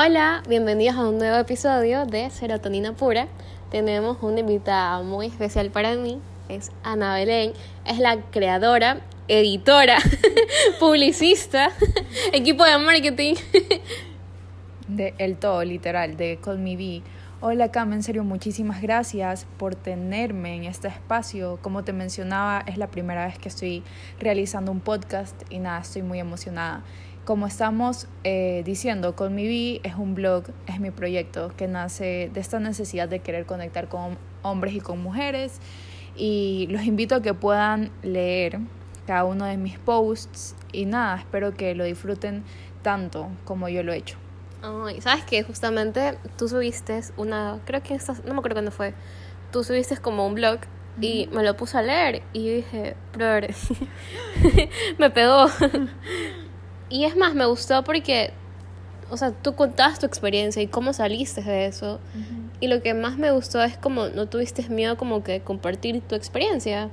Hola, 0.00 0.44
bienvenidos 0.48 0.94
a 0.94 1.08
un 1.08 1.18
nuevo 1.18 1.36
episodio 1.38 2.06
de 2.06 2.30
Serotonina 2.30 2.92
Pura. 2.92 3.26
Tenemos 3.68 4.18
una 4.20 4.38
invitada 4.38 5.02
muy 5.02 5.26
especial 5.26 5.72
para 5.72 5.96
mí, 5.96 6.20
es 6.48 6.70
Ana 6.84 7.14
Belén, 7.14 7.52
es 7.84 7.98
la 7.98 8.20
creadora, 8.30 9.00
editora, 9.26 9.98
publicista, 10.78 11.72
equipo 12.32 12.62
de 12.64 12.78
marketing. 12.78 13.34
de 14.86 15.14
el 15.18 15.36
todo, 15.36 15.64
literal, 15.64 16.16
de 16.16 16.38
Call 16.40 16.60
Me 16.60 16.76
Be. 16.76 17.02
Hola 17.40 17.72
Cam, 17.72 17.92
en 17.92 18.04
serio, 18.04 18.22
muchísimas 18.22 18.80
gracias 18.80 19.46
por 19.58 19.74
tenerme 19.74 20.54
en 20.54 20.64
este 20.64 20.86
espacio. 20.86 21.58
Como 21.60 21.82
te 21.82 21.92
mencionaba, 21.92 22.62
es 22.66 22.78
la 22.78 22.86
primera 22.86 23.26
vez 23.26 23.38
que 23.38 23.48
estoy 23.48 23.82
realizando 24.20 24.70
un 24.70 24.78
podcast 24.78 25.42
y 25.50 25.58
nada, 25.58 25.80
estoy 25.80 26.02
muy 26.02 26.20
emocionada. 26.20 26.84
Como 27.28 27.46
estamos 27.46 28.06
eh, 28.24 28.62
diciendo, 28.64 29.14
Call 29.14 29.32
Me 29.32 29.46
Be 29.46 29.80
es 29.86 29.96
un 29.96 30.14
blog, 30.14 30.44
es 30.66 30.80
mi 30.80 30.90
proyecto 30.90 31.52
que 31.58 31.68
nace 31.68 32.30
de 32.32 32.40
esta 32.40 32.58
necesidad 32.58 33.06
de 33.06 33.18
querer 33.18 33.44
conectar 33.44 33.90
con 33.90 34.16
hombres 34.40 34.72
y 34.72 34.80
con 34.80 35.02
mujeres. 35.02 35.60
Y 36.16 36.68
los 36.70 36.84
invito 36.84 37.16
a 37.16 37.20
que 37.20 37.34
puedan 37.34 37.90
leer 38.02 38.60
cada 39.06 39.24
uno 39.24 39.44
de 39.44 39.58
mis 39.58 39.78
posts 39.78 40.56
y 40.72 40.86
nada, 40.86 41.18
espero 41.18 41.52
que 41.52 41.74
lo 41.74 41.84
disfruten 41.84 42.44
tanto 42.80 43.28
como 43.44 43.68
yo 43.68 43.82
lo 43.82 43.92
he 43.92 43.98
hecho. 43.98 44.16
Ay, 44.62 45.02
¿sabes 45.02 45.22
qué? 45.24 45.42
Justamente 45.42 46.16
tú 46.38 46.48
subiste 46.48 46.98
una, 47.18 47.60
creo 47.66 47.82
que 47.82 47.94
esta, 47.94 48.14
no 48.24 48.32
me 48.32 48.38
acuerdo 48.38 48.54
cuándo 48.54 48.70
fue, 48.70 48.94
tú 49.52 49.64
subiste 49.64 49.98
como 49.98 50.26
un 50.26 50.34
blog 50.34 50.60
y 50.98 51.28
me 51.30 51.42
lo 51.42 51.58
puse 51.58 51.76
a 51.76 51.82
leer 51.82 52.22
y 52.32 52.46
yo 52.46 52.52
dije, 52.54 52.96
brother, 53.12 53.54
me 54.98 55.10
pegó. 55.10 55.44
Y 56.90 57.04
es 57.04 57.16
más, 57.16 57.34
me 57.34 57.46
gustó 57.46 57.84
porque, 57.84 58.32
o 59.10 59.16
sea, 59.16 59.32
tú 59.32 59.54
contabas 59.54 59.98
tu 59.98 60.06
experiencia 60.06 60.62
y 60.62 60.66
cómo 60.66 60.92
saliste 60.92 61.42
de 61.42 61.66
eso. 61.66 62.00
Y 62.60 62.68
lo 62.68 62.82
que 62.82 62.94
más 62.94 63.18
me 63.18 63.30
gustó 63.30 63.62
es 63.62 63.76
como 63.76 64.08
no 64.08 64.26
tuviste 64.26 64.68
miedo 64.68 64.96
como 64.96 65.22
que 65.22 65.40
compartir 65.40 66.00
tu 66.02 66.14
experiencia. 66.14 66.90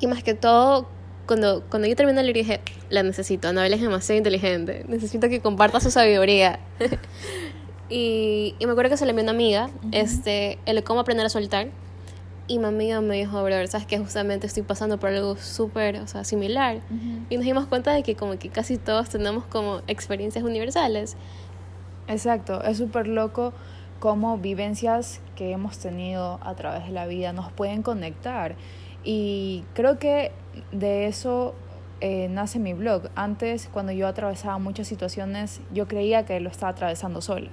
Y 0.00 0.06
más 0.06 0.22
que 0.22 0.34
todo, 0.34 0.88
cuando, 1.26 1.62
cuando 1.68 1.88
yo 1.88 1.96
terminé 1.96 2.22
leer 2.22 2.34
dije, 2.34 2.60
la 2.90 3.02
necesito, 3.02 3.48
Anabel 3.48 3.72
es 3.72 3.80
demasiado 3.80 4.18
inteligente, 4.18 4.84
necesito 4.88 5.28
que 5.28 5.40
comparta 5.40 5.80
su 5.80 5.90
sabiduría. 5.90 6.58
y, 7.88 8.54
y, 8.58 8.66
me 8.66 8.72
acuerdo 8.72 8.90
que 8.90 8.96
se 8.96 9.04
le 9.04 9.10
envió 9.10 9.22
una 9.22 9.32
amiga, 9.32 9.70
este, 9.92 10.58
el 10.66 10.82
cómo 10.84 11.00
aprender 11.00 11.26
a 11.26 11.30
soltar. 11.30 11.68
Y 12.46 12.58
mi 12.58 12.66
amiga 12.66 13.00
me 13.00 13.16
dijo, 13.16 13.42
bro, 13.42 13.66
sabes 13.66 13.86
que 13.86 13.98
justamente 13.98 14.46
estoy 14.46 14.62
pasando 14.62 14.98
por 14.98 15.08
algo 15.08 15.36
súper, 15.36 15.96
o 15.96 16.06
sea, 16.06 16.24
similar. 16.24 16.80
Y 17.30 17.36
nos 17.36 17.44
dimos 17.44 17.66
cuenta 17.66 17.92
de 17.92 18.02
que 18.02 18.16
como 18.16 18.38
que 18.38 18.50
casi 18.50 18.76
todos 18.76 19.08
tenemos 19.08 19.44
como 19.46 19.80
experiencias 19.86 20.44
universales. 20.44 21.16
Exacto, 22.06 22.62
es 22.62 22.76
súper 22.76 23.08
loco 23.08 23.54
cómo 23.98 24.36
vivencias 24.36 25.22
que 25.36 25.52
hemos 25.52 25.78
tenido 25.78 26.38
a 26.42 26.54
través 26.54 26.84
de 26.84 26.90
la 26.90 27.06
vida 27.06 27.32
nos 27.32 27.50
pueden 27.50 27.82
conectar. 27.82 28.56
Y 29.02 29.64
creo 29.72 29.98
que 29.98 30.32
de 30.72 31.06
eso 31.06 31.54
eh, 32.02 32.28
nace 32.28 32.58
mi 32.58 32.74
blog. 32.74 33.08
Antes, 33.14 33.70
cuando 33.72 33.92
yo 33.92 34.06
atravesaba 34.06 34.58
muchas 34.58 34.86
situaciones, 34.86 35.62
yo 35.72 35.88
creía 35.88 36.26
que 36.26 36.38
lo 36.40 36.50
estaba 36.50 36.72
atravesando 36.72 37.22
sola. 37.22 37.48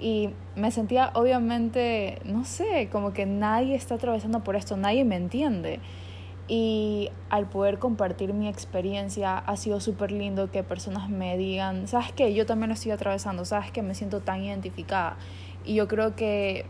Y 0.00 0.30
me 0.54 0.70
sentía 0.70 1.10
obviamente, 1.14 2.20
no 2.24 2.44
sé, 2.44 2.88
como 2.90 3.12
que 3.12 3.26
nadie 3.26 3.74
está 3.74 3.96
atravesando 3.96 4.44
por 4.44 4.56
esto, 4.56 4.76
nadie 4.76 5.04
me 5.04 5.16
entiende. 5.16 5.80
Y 6.46 7.10
al 7.28 7.48
poder 7.48 7.78
compartir 7.78 8.32
mi 8.32 8.48
experiencia 8.48 9.36
ha 9.36 9.56
sido 9.56 9.80
súper 9.80 10.12
lindo 10.12 10.50
que 10.50 10.62
personas 10.62 11.10
me 11.10 11.36
digan, 11.36 11.88
¿sabes 11.88 12.12
qué? 12.12 12.32
Yo 12.32 12.46
también 12.46 12.68
lo 12.68 12.74
estoy 12.74 12.92
atravesando, 12.92 13.44
¿sabes 13.44 13.70
que 13.70 13.82
Me 13.82 13.94
siento 13.94 14.20
tan 14.20 14.42
identificada. 14.44 15.16
Y 15.64 15.74
yo 15.74 15.88
creo 15.88 16.16
que 16.16 16.64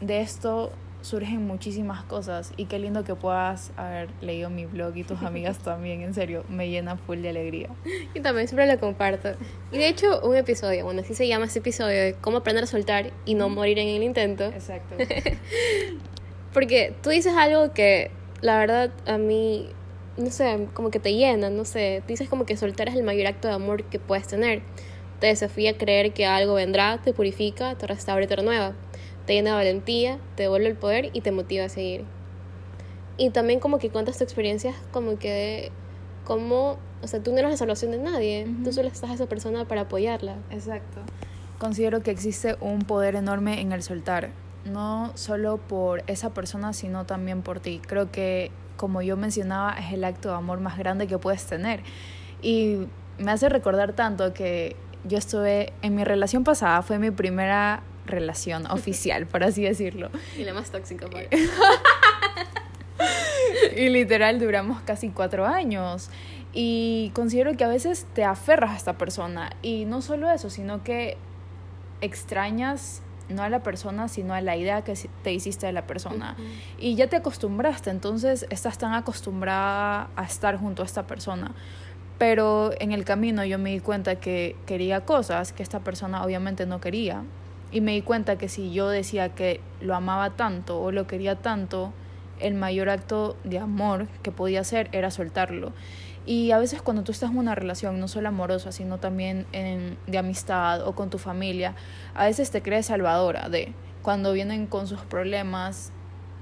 de 0.00 0.20
esto 0.20 0.72
surgen 1.04 1.46
muchísimas 1.46 2.02
cosas 2.04 2.52
y 2.56 2.64
qué 2.64 2.78
lindo 2.78 3.04
que 3.04 3.14
puedas 3.14 3.72
haber 3.76 4.08
leído 4.22 4.48
mi 4.48 4.64
blog 4.64 4.96
y 4.96 5.04
tus 5.04 5.22
amigas 5.22 5.58
también, 5.58 6.00
en 6.00 6.14
serio, 6.14 6.44
me 6.48 6.70
llena 6.70 6.96
full 6.96 7.18
de 7.18 7.28
alegría. 7.28 7.68
Y 8.14 8.20
también 8.20 8.48
siempre 8.48 8.66
lo 8.66 8.80
comparto. 8.80 9.34
Y 9.70 9.78
de 9.78 9.88
hecho, 9.88 10.20
un 10.22 10.34
episodio, 10.34 10.84
bueno, 10.84 11.02
así 11.02 11.14
se 11.14 11.28
llama 11.28 11.44
este 11.44 11.58
episodio 11.58 12.00
de 12.00 12.14
cómo 12.20 12.38
aprender 12.38 12.64
a 12.64 12.66
soltar 12.66 13.12
y 13.26 13.34
no 13.34 13.48
morir 13.50 13.78
en 13.78 13.88
el 13.88 14.02
intento. 14.02 14.44
Exacto. 14.44 14.96
Porque 16.54 16.94
tú 17.02 17.10
dices 17.10 17.34
algo 17.36 17.72
que 17.72 18.10
la 18.40 18.58
verdad 18.58 18.90
a 19.06 19.18
mí, 19.18 19.68
no 20.16 20.30
sé, 20.30 20.68
como 20.72 20.90
que 20.90 21.00
te 21.00 21.12
llena, 21.12 21.50
no 21.50 21.64
sé, 21.64 22.02
dices 22.06 22.28
como 22.28 22.46
que 22.46 22.56
soltar 22.56 22.88
es 22.88 22.94
el 22.94 23.02
mayor 23.02 23.26
acto 23.26 23.48
de 23.48 23.54
amor 23.54 23.84
que 23.84 23.98
puedes 23.98 24.26
tener. 24.26 24.62
Te 25.20 25.26
desafía 25.26 25.72
a 25.72 25.74
creer 25.74 26.12
que 26.12 26.24
algo 26.24 26.54
vendrá, 26.54 26.98
te 27.02 27.12
purifica, 27.12 27.74
te 27.74 27.86
restaura 27.86 28.24
y 28.24 28.28
te 28.28 28.36
renueva 28.36 28.74
te 29.26 29.34
llena 29.34 29.50
de 29.50 29.56
valentía, 29.56 30.18
te 30.36 30.44
devuelve 30.44 30.68
el 30.68 30.76
poder 30.76 31.10
y 31.12 31.20
te 31.20 31.32
motiva 31.32 31.64
a 31.64 31.68
seguir. 31.68 32.04
Y 33.16 33.30
también 33.30 33.60
como 33.60 33.78
que 33.78 33.90
cuentas 33.90 34.18
tu 34.18 34.24
experiencias 34.24 34.74
como 34.92 35.18
que 35.18 35.30
de 35.30 35.72
cómo, 36.24 36.78
o 37.02 37.06
sea, 37.06 37.22
tú 37.22 37.32
no 37.32 37.38
eres 37.38 37.52
la 37.52 37.56
salvación 37.56 37.92
de 37.92 37.98
nadie, 37.98 38.46
tú 38.64 38.72
solo 38.72 38.88
estás 38.88 39.10
a 39.10 39.14
esa 39.14 39.26
persona 39.26 39.66
para 39.66 39.82
apoyarla. 39.82 40.36
Exacto. 40.50 41.00
Considero 41.58 42.02
que 42.02 42.10
existe 42.10 42.56
un 42.60 42.80
poder 42.80 43.14
enorme 43.14 43.60
en 43.60 43.72
el 43.72 43.82
soltar, 43.82 44.30
no 44.64 45.12
solo 45.14 45.58
por 45.58 46.02
esa 46.08 46.34
persona, 46.34 46.72
sino 46.72 47.06
también 47.06 47.42
por 47.42 47.60
ti. 47.60 47.80
Creo 47.86 48.10
que, 48.10 48.50
como 48.76 49.02
yo 49.02 49.16
mencionaba, 49.16 49.74
es 49.78 49.92
el 49.92 50.02
acto 50.04 50.30
de 50.30 50.34
amor 50.34 50.60
más 50.60 50.76
grande 50.76 51.06
que 51.06 51.18
puedes 51.18 51.44
tener. 51.44 51.80
Y 52.42 52.88
me 53.18 53.30
hace 53.30 53.48
recordar 53.48 53.92
tanto 53.92 54.34
que 54.34 54.76
yo 55.04 55.18
estuve 55.18 55.72
en 55.82 55.94
mi 55.94 56.02
relación 56.02 56.42
pasada, 56.42 56.82
fue 56.82 56.98
mi 56.98 57.10
primera 57.10 57.82
relación 58.06 58.66
oficial, 58.70 59.26
por 59.26 59.44
así 59.44 59.62
decirlo. 59.62 60.10
Y 60.38 60.44
la 60.44 60.54
más 60.54 60.70
tóxica, 60.70 61.06
y 63.76 63.88
literal 63.88 64.38
duramos 64.38 64.80
casi 64.82 65.10
cuatro 65.10 65.46
años. 65.46 66.10
Y 66.52 67.10
considero 67.14 67.56
que 67.56 67.64
a 67.64 67.68
veces 67.68 68.06
te 68.14 68.22
aferras 68.22 68.70
a 68.70 68.76
esta 68.76 68.96
persona. 68.96 69.50
Y 69.60 69.86
no 69.86 70.02
solo 70.02 70.30
eso, 70.30 70.50
sino 70.50 70.84
que 70.84 71.16
extrañas 72.00 73.02
no 73.28 73.42
a 73.42 73.48
la 73.48 73.62
persona, 73.62 74.08
sino 74.08 74.34
a 74.34 74.40
la 74.40 74.56
idea 74.56 74.82
que 74.82 74.94
te 75.22 75.32
hiciste 75.32 75.66
de 75.66 75.72
la 75.72 75.86
persona. 75.86 76.36
Y 76.78 76.94
ya 76.94 77.08
te 77.08 77.16
acostumbraste, 77.16 77.90
entonces 77.90 78.46
estás 78.50 78.78
tan 78.78 78.92
acostumbrada 78.92 80.10
a 80.16 80.24
estar 80.24 80.58
junto 80.58 80.82
a 80.82 80.86
esta 80.86 81.06
persona. 81.06 81.52
Pero 82.18 82.72
en 82.78 82.92
el 82.92 83.04
camino 83.04 83.44
yo 83.44 83.58
me 83.58 83.70
di 83.70 83.80
cuenta 83.80 84.16
que 84.16 84.56
quería 84.66 85.04
cosas 85.04 85.52
que 85.52 85.62
esta 85.62 85.80
persona 85.80 86.24
obviamente 86.24 86.66
no 86.66 86.80
quería. 86.80 87.24
Y 87.70 87.80
me 87.80 87.92
di 87.92 88.02
cuenta 88.02 88.36
que 88.38 88.48
si 88.48 88.72
yo 88.72 88.88
decía 88.88 89.30
que 89.34 89.60
lo 89.80 89.94
amaba 89.94 90.30
tanto 90.30 90.80
o 90.80 90.92
lo 90.92 91.06
quería 91.06 91.36
tanto, 91.36 91.92
el 92.40 92.54
mayor 92.54 92.88
acto 92.88 93.36
de 93.44 93.58
amor 93.58 94.08
que 94.22 94.30
podía 94.32 94.60
hacer 94.60 94.88
era 94.92 95.10
soltarlo. 95.10 95.72
Y 96.26 96.52
a 96.52 96.58
veces 96.58 96.80
cuando 96.80 97.04
tú 97.04 97.12
estás 97.12 97.30
en 97.30 97.38
una 97.38 97.54
relación, 97.54 98.00
no 98.00 98.08
solo 98.08 98.28
amorosa, 98.28 98.72
sino 98.72 98.98
también 98.98 99.46
en, 99.52 99.98
de 100.06 100.18
amistad 100.18 100.86
o 100.86 100.94
con 100.94 101.10
tu 101.10 101.18
familia, 101.18 101.74
a 102.14 102.24
veces 102.24 102.50
te 102.50 102.62
crees 102.62 102.86
salvadora 102.86 103.48
de 103.48 103.72
cuando 104.02 104.32
vienen 104.32 104.66
con 104.66 104.86
sus 104.86 105.00
problemas. 105.00 105.92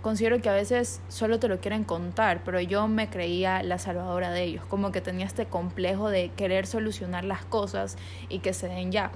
Considero 0.00 0.40
que 0.40 0.48
a 0.48 0.54
veces 0.54 1.00
solo 1.08 1.40
te 1.40 1.48
lo 1.48 1.60
quieren 1.60 1.84
contar, 1.84 2.42
pero 2.44 2.60
yo 2.60 2.86
me 2.86 3.08
creía 3.08 3.62
la 3.62 3.78
salvadora 3.78 4.30
de 4.30 4.44
ellos, 4.44 4.64
como 4.66 4.92
que 4.92 5.00
tenía 5.00 5.26
este 5.26 5.46
complejo 5.46 6.10
de 6.10 6.30
querer 6.30 6.66
solucionar 6.66 7.24
las 7.24 7.44
cosas 7.44 7.96
y 8.28 8.38
que 8.38 8.52
se 8.52 8.68
den 8.68 8.92
ya. 8.92 9.10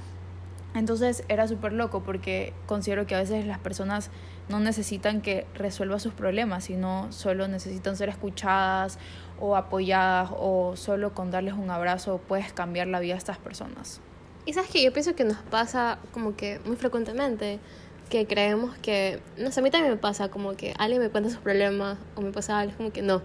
Entonces 0.76 1.24
era 1.28 1.48
súper 1.48 1.72
loco 1.72 2.02
porque 2.02 2.52
considero 2.66 3.06
que 3.06 3.14
a 3.14 3.18
veces 3.18 3.46
las 3.46 3.58
personas 3.58 4.10
no 4.50 4.60
necesitan 4.60 5.22
que 5.22 5.46
resuelva 5.54 5.98
sus 5.98 6.12
problemas, 6.12 6.64
sino 6.64 7.10
solo 7.12 7.48
necesitan 7.48 7.96
ser 7.96 8.10
escuchadas 8.10 8.98
o 9.40 9.56
apoyadas 9.56 10.30
o 10.36 10.76
solo 10.76 11.14
con 11.14 11.30
darles 11.30 11.54
un 11.54 11.70
abrazo 11.70 12.20
puedes 12.28 12.52
cambiar 12.52 12.88
la 12.88 13.00
vida 13.00 13.14
de 13.14 13.18
estas 13.18 13.38
personas. 13.38 14.02
Y 14.44 14.52
sabes 14.52 14.70
que 14.70 14.82
yo 14.82 14.92
pienso 14.92 15.16
que 15.16 15.24
nos 15.24 15.38
pasa 15.38 15.98
como 16.12 16.36
que 16.36 16.60
muy 16.66 16.76
frecuentemente 16.76 17.58
que 18.10 18.26
creemos 18.26 18.76
que, 18.76 19.20
no 19.38 19.50
sé, 19.50 19.60
a 19.60 19.62
mí 19.62 19.70
también 19.70 19.92
me 19.92 19.98
pasa 19.98 20.28
como 20.28 20.56
que 20.56 20.74
alguien 20.78 21.00
me 21.00 21.08
cuenta 21.08 21.30
sus 21.30 21.38
problemas 21.38 21.96
o 22.14 22.20
me 22.20 22.32
pasa 22.32 22.60
algo 22.60 22.76
como 22.76 22.92
que 22.92 23.02
no, 23.02 23.22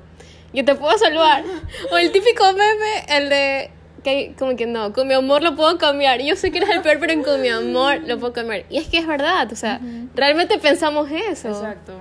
yo 0.53 0.63
te 0.63 0.73
puedo 0.73 0.97
salvar. 0.97 1.43
o 1.91 1.97
el 1.97 2.11
típico 2.13 2.45
meme, 2.53 3.05
el 3.09 3.29
de 3.29 3.71
que 4.03 4.33
como 4.37 4.55
que 4.55 4.65
no, 4.65 4.93
con 4.93 5.07
mi 5.07 5.13
amor 5.13 5.43
lo 5.43 5.55
puedo 5.55 5.77
cambiar. 5.77 6.21
Yo 6.21 6.35
sé 6.35 6.51
que 6.51 6.57
eres 6.57 6.69
el 6.69 6.81
peor, 6.81 6.97
pero 6.99 7.21
con 7.23 7.41
mi 7.41 7.49
amor 7.49 8.01
lo 8.05 8.19
puedo 8.19 8.33
cambiar. 8.33 8.65
Y 8.69 8.77
es 8.77 8.87
que 8.87 8.97
es 8.97 9.07
verdad, 9.07 9.51
o 9.51 9.55
sea, 9.55 9.79
realmente 10.15 10.57
pensamos 10.57 11.09
eso. 11.11 11.49
Exacto. 11.49 11.93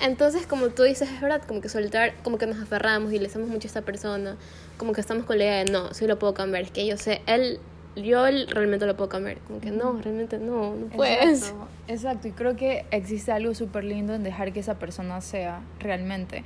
Entonces, 0.00 0.46
como 0.48 0.68
tú 0.70 0.82
dices, 0.82 1.08
es 1.08 1.20
verdad, 1.20 1.42
como 1.46 1.60
que 1.60 1.68
soltar, 1.68 2.14
como 2.24 2.36
que 2.36 2.46
nos 2.46 2.60
aferramos 2.60 3.12
y 3.12 3.20
le 3.20 3.26
hacemos 3.26 3.48
mucho 3.48 3.66
a 3.66 3.68
esta 3.68 3.82
persona, 3.82 4.36
como 4.76 4.92
que 4.92 5.00
estamos 5.00 5.24
con 5.26 5.38
la 5.38 5.44
idea 5.44 5.64
de 5.64 5.70
no, 5.70 5.94
sí 5.94 6.08
lo 6.08 6.18
puedo 6.18 6.34
cambiar, 6.34 6.64
es 6.64 6.72
que 6.72 6.84
yo 6.84 6.96
sé, 6.96 7.22
él, 7.26 7.60
yo 7.94 8.26
él 8.26 8.48
realmente 8.48 8.84
lo 8.84 8.96
puedo 8.96 9.08
cambiar, 9.08 9.38
como 9.38 9.60
que 9.60 9.70
no, 9.70 9.92
realmente 10.02 10.38
no, 10.38 10.74
no 10.74 10.86
puedes. 10.86 11.42
Exacto, 11.42 11.68
Exacto. 11.86 12.28
y 12.28 12.32
creo 12.32 12.56
que 12.56 12.84
existe 12.90 13.30
algo 13.30 13.54
súper 13.54 13.84
lindo 13.84 14.12
en 14.12 14.24
dejar 14.24 14.52
que 14.52 14.58
esa 14.58 14.74
persona 14.74 15.20
sea 15.20 15.60
realmente, 15.78 16.42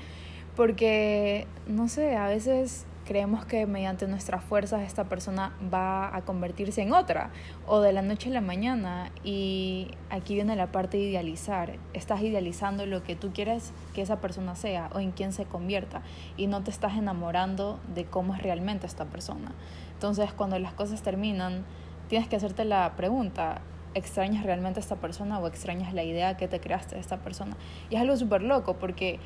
porque, 0.54 1.46
no 1.66 1.88
sé, 1.88 2.14
a 2.14 2.28
veces 2.28 2.84
creemos 3.06 3.46
que 3.46 3.66
mediante 3.66 4.06
nuestras 4.08 4.44
fuerzas 4.44 4.82
esta 4.82 5.04
persona 5.04 5.52
va 5.72 6.14
a 6.14 6.22
convertirse 6.22 6.82
en 6.82 6.92
otra 6.92 7.30
o 7.66 7.80
de 7.80 7.92
la 7.92 8.02
noche 8.02 8.28
a 8.28 8.32
la 8.32 8.40
mañana 8.40 9.12
y 9.22 9.92
aquí 10.10 10.34
viene 10.34 10.56
la 10.56 10.72
parte 10.72 10.98
de 10.98 11.04
idealizar. 11.04 11.78
Estás 11.94 12.20
idealizando 12.22 12.84
lo 12.84 13.04
que 13.04 13.14
tú 13.14 13.32
quieres 13.32 13.72
que 13.94 14.02
esa 14.02 14.20
persona 14.20 14.56
sea 14.56 14.90
o 14.92 14.98
en 14.98 15.12
quién 15.12 15.32
se 15.32 15.44
convierta 15.44 16.02
y 16.36 16.48
no 16.48 16.62
te 16.62 16.70
estás 16.70 16.98
enamorando 16.98 17.78
de 17.94 18.04
cómo 18.04 18.34
es 18.34 18.42
realmente 18.42 18.86
esta 18.86 19.06
persona. 19.06 19.52
Entonces 19.94 20.32
cuando 20.32 20.58
las 20.58 20.74
cosas 20.74 21.02
terminan 21.02 21.64
tienes 22.08 22.28
que 22.28 22.36
hacerte 22.36 22.64
la 22.64 22.96
pregunta 22.96 23.62
extrañas 23.94 24.44
realmente 24.44 24.78
a 24.78 24.82
esta 24.82 24.96
persona 24.96 25.38
o 25.38 25.46
extrañas 25.46 25.94
la 25.94 26.04
idea 26.04 26.36
que 26.36 26.48
te 26.48 26.60
creaste 26.60 26.96
de 26.96 27.00
esta 27.00 27.16
persona 27.18 27.56
y 27.88 27.94
es 27.94 28.00
algo 28.00 28.14
súper 28.16 28.42
loco 28.42 28.74
porque 28.74 29.18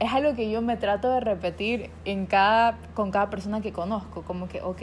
es 0.00 0.12
algo 0.12 0.34
que 0.34 0.50
yo 0.50 0.62
me 0.62 0.76
trato 0.76 1.10
de 1.10 1.20
repetir 1.20 1.90
en 2.04 2.26
cada, 2.26 2.78
con 2.94 3.10
cada 3.10 3.30
persona 3.30 3.60
que 3.60 3.72
conozco, 3.72 4.22
como 4.22 4.48
que, 4.48 4.60
ok, 4.60 4.82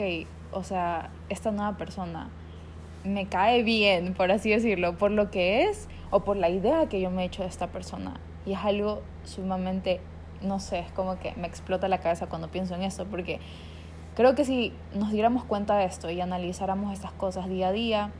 o 0.52 0.62
sea, 0.64 1.10
esta 1.28 1.50
nueva 1.50 1.76
persona 1.76 2.30
me 3.04 3.26
cae 3.26 3.62
bien, 3.62 4.14
por 4.14 4.30
así 4.30 4.50
decirlo, 4.50 4.96
por 4.96 5.10
lo 5.10 5.30
que 5.30 5.64
es 5.64 5.88
o 6.10 6.20
por 6.20 6.36
la 6.36 6.50
idea 6.50 6.88
que 6.88 7.00
yo 7.00 7.10
me 7.10 7.22
he 7.22 7.26
hecho 7.26 7.42
de 7.42 7.48
esta 7.48 7.68
persona. 7.68 8.14
Y 8.46 8.52
es 8.52 8.58
algo 8.58 9.02
sumamente, 9.24 10.00
no 10.40 10.60
sé, 10.60 10.80
es 10.80 10.92
como 10.92 11.18
que 11.18 11.32
me 11.36 11.46
explota 11.46 11.88
la 11.88 11.98
cabeza 11.98 12.26
cuando 12.26 12.48
pienso 12.48 12.74
en 12.74 12.82
eso, 12.82 13.06
porque 13.06 13.40
creo 14.14 14.34
que 14.34 14.44
si 14.44 14.72
nos 14.94 15.10
diéramos 15.10 15.44
cuenta 15.44 15.76
de 15.76 15.84
esto 15.84 16.10
y 16.10 16.20
analizáramos 16.20 16.92
estas 16.92 17.12
cosas 17.12 17.48
día 17.48 17.68
a 17.68 17.72
día, 17.72 18.10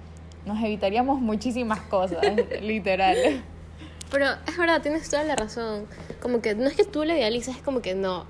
nos 0.47 0.63
evitaríamos 0.63 1.21
muchísimas 1.21 1.81
cosas, 1.81 2.21
literal. 2.63 3.17
Pero 4.13 4.27
es 4.47 4.57
verdad, 4.59 4.83
tienes 4.83 5.09
toda 5.09 5.25
la 5.25 5.35
razón. 5.35 5.87
Como 6.21 6.43
que 6.43 6.55
no 6.55 6.69
es 6.69 6.77
que 6.77 6.85
tú 6.85 7.03
le 7.03 7.19
idealices, 7.19 7.57
es 7.57 7.63
como 7.63 7.81
que 7.81 7.95
no. 7.95 8.27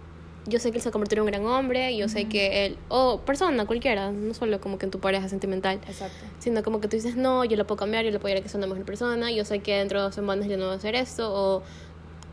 Yo 0.46 0.58
sé 0.58 0.70
que 0.70 0.78
él 0.78 0.82
se 0.82 0.90
convertirá 0.90 1.20
en 1.20 1.24
un 1.24 1.30
gran 1.30 1.46
hombre, 1.46 1.96
yo 1.96 2.08
sé 2.08 2.24
que 2.24 2.66
él, 2.66 2.76
o 2.88 3.20
persona 3.20 3.64
cualquiera, 3.64 4.10
no 4.10 4.34
solo 4.34 4.60
como 4.60 4.76
que 4.76 4.86
en 4.86 4.90
tu 4.90 4.98
pareja 4.98 5.28
sentimental, 5.28 5.78
Exacto. 5.86 6.16
sino 6.40 6.64
como 6.64 6.80
que 6.80 6.88
tú 6.88 6.96
dices, 6.96 7.14
no, 7.14 7.44
yo 7.44 7.56
lo 7.56 7.64
puedo 7.64 7.78
cambiar, 7.78 8.04
yo 8.04 8.10
lo 8.10 8.18
puedo 8.18 8.34
ir 8.34 8.40
a 8.40 8.42
que 8.42 8.48
sea 8.48 8.58
una 8.58 8.66
mejor 8.66 8.84
persona, 8.84 9.30
yo 9.30 9.44
sé 9.44 9.60
que 9.60 9.76
dentro 9.76 10.00
de 10.00 10.06
dos 10.06 10.16
semanas 10.16 10.48
yo 10.48 10.56
no 10.56 10.64
voy 10.64 10.74
a 10.74 10.78
hacer 10.78 10.96
esto, 10.96 11.32
o, 11.32 11.62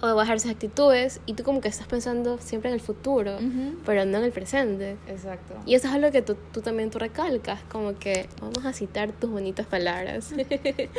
o 0.01 0.15
bajar 0.15 0.37
esas 0.37 0.51
actitudes, 0.51 1.19
y 1.25 1.33
tú 1.33 1.43
como 1.43 1.61
que 1.61 1.67
estás 1.67 1.87
pensando 1.87 2.37
siempre 2.39 2.69
en 2.69 2.75
el 2.75 2.81
futuro, 2.81 3.37
pero 3.85 4.05
no 4.05 4.17
en 4.19 4.23
el 4.23 4.31
presente. 4.31 4.97
Exacto. 5.07 5.55
Y 5.65 5.75
eso 5.75 5.87
es 5.87 5.93
algo 5.93 6.11
que 6.11 6.21
tú, 6.21 6.37
tú 6.53 6.61
también 6.61 6.89
tú 6.89 6.99
recalcas, 6.99 7.61
como 7.69 7.97
que 7.97 8.29
vamos 8.41 8.65
a 8.65 8.73
citar 8.73 9.11
tus 9.11 9.29
bonitas 9.29 9.65
palabras, 9.65 10.33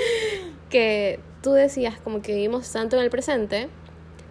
que 0.70 1.20
tú 1.43 1.52
decías 1.52 1.99
como 1.99 2.20
que 2.23 2.35
vivimos 2.35 2.70
tanto 2.70 2.97
en 2.97 3.02
el 3.02 3.11
presente, 3.11 3.69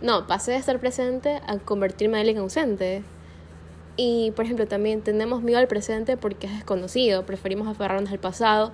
no, 0.02 0.28
pasé 0.28 0.52
de 0.52 0.58
estar 0.58 0.80
presente 0.80 1.42
a 1.46 1.58
convertirme 1.58 2.18
en 2.18 2.22
alguien 2.22 2.38
ausente. 2.38 3.04
Y, 3.98 4.32
por 4.32 4.46
ejemplo, 4.46 4.66
también 4.66 5.02
tenemos 5.02 5.42
miedo 5.42 5.60
al 5.60 5.68
presente 5.68 6.16
porque 6.16 6.48
es 6.48 6.54
desconocido, 6.54 7.26
preferimos 7.26 7.68
aferrarnos 7.68 8.12
al 8.12 8.20
pasado 8.20 8.72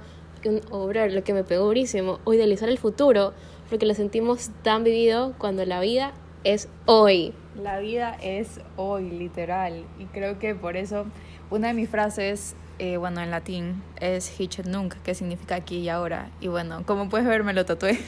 un 0.49 0.61
obrar, 0.71 1.11
lo 1.11 1.23
que 1.23 1.33
me 1.33 1.43
pegó 1.43 1.65
durísimo, 1.65 2.19
o 2.23 2.33
idealizar 2.33 2.69
el 2.69 2.77
futuro, 2.77 3.33
porque 3.69 3.85
lo 3.85 3.93
sentimos 3.93 4.51
tan 4.63 4.83
vivido 4.83 5.33
cuando 5.37 5.65
la 5.65 5.79
vida 5.79 6.13
es 6.43 6.69
hoy. 6.85 7.33
La 7.61 7.79
vida 7.79 8.17
es 8.21 8.59
hoy, 8.75 9.09
literal. 9.09 9.85
Y 9.99 10.05
creo 10.05 10.39
que 10.39 10.55
por 10.55 10.77
eso 10.77 11.05
una 11.49 11.69
de 11.69 11.73
mis 11.73 11.89
frases, 11.89 12.55
eh, 12.79 12.97
bueno, 12.97 13.21
en 13.21 13.31
latín, 13.31 13.83
es 13.99 14.39
Hic 14.39 14.59
et 14.59 14.67
nunc, 14.67 14.95
que 15.03 15.15
significa 15.15 15.55
aquí 15.55 15.77
y 15.77 15.89
ahora. 15.89 16.29
Y 16.39 16.47
bueno, 16.47 16.83
como 16.85 17.09
puedes 17.09 17.27
ver, 17.27 17.43
me 17.43 17.53
lo 17.53 17.65
tatué. 17.65 17.99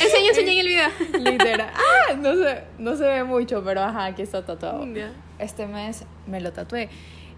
Enseña, 0.00 0.28
enseña 0.30 0.52
en 0.52 0.58
el 0.58 0.66
video. 0.66 0.88
literal. 1.32 1.70
Ah, 1.74 2.14
no 2.14 2.34
se, 2.34 2.64
no 2.78 2.96
se 2.96 3.04
ve 3.04 3.24
mucho, 3.24 3.62
pero 3.64 3.82
ajá, 3.82 4.06
aquí 4.06 4.22
está 4.22 4.44
tatuado. 4.44 4.86
Ya. 4.92 5.12
Este 5.38 5.66
mes 5.66 6.04
me 6.26 6.40
lo 6.40 6.52
tatué. 6.52 6.88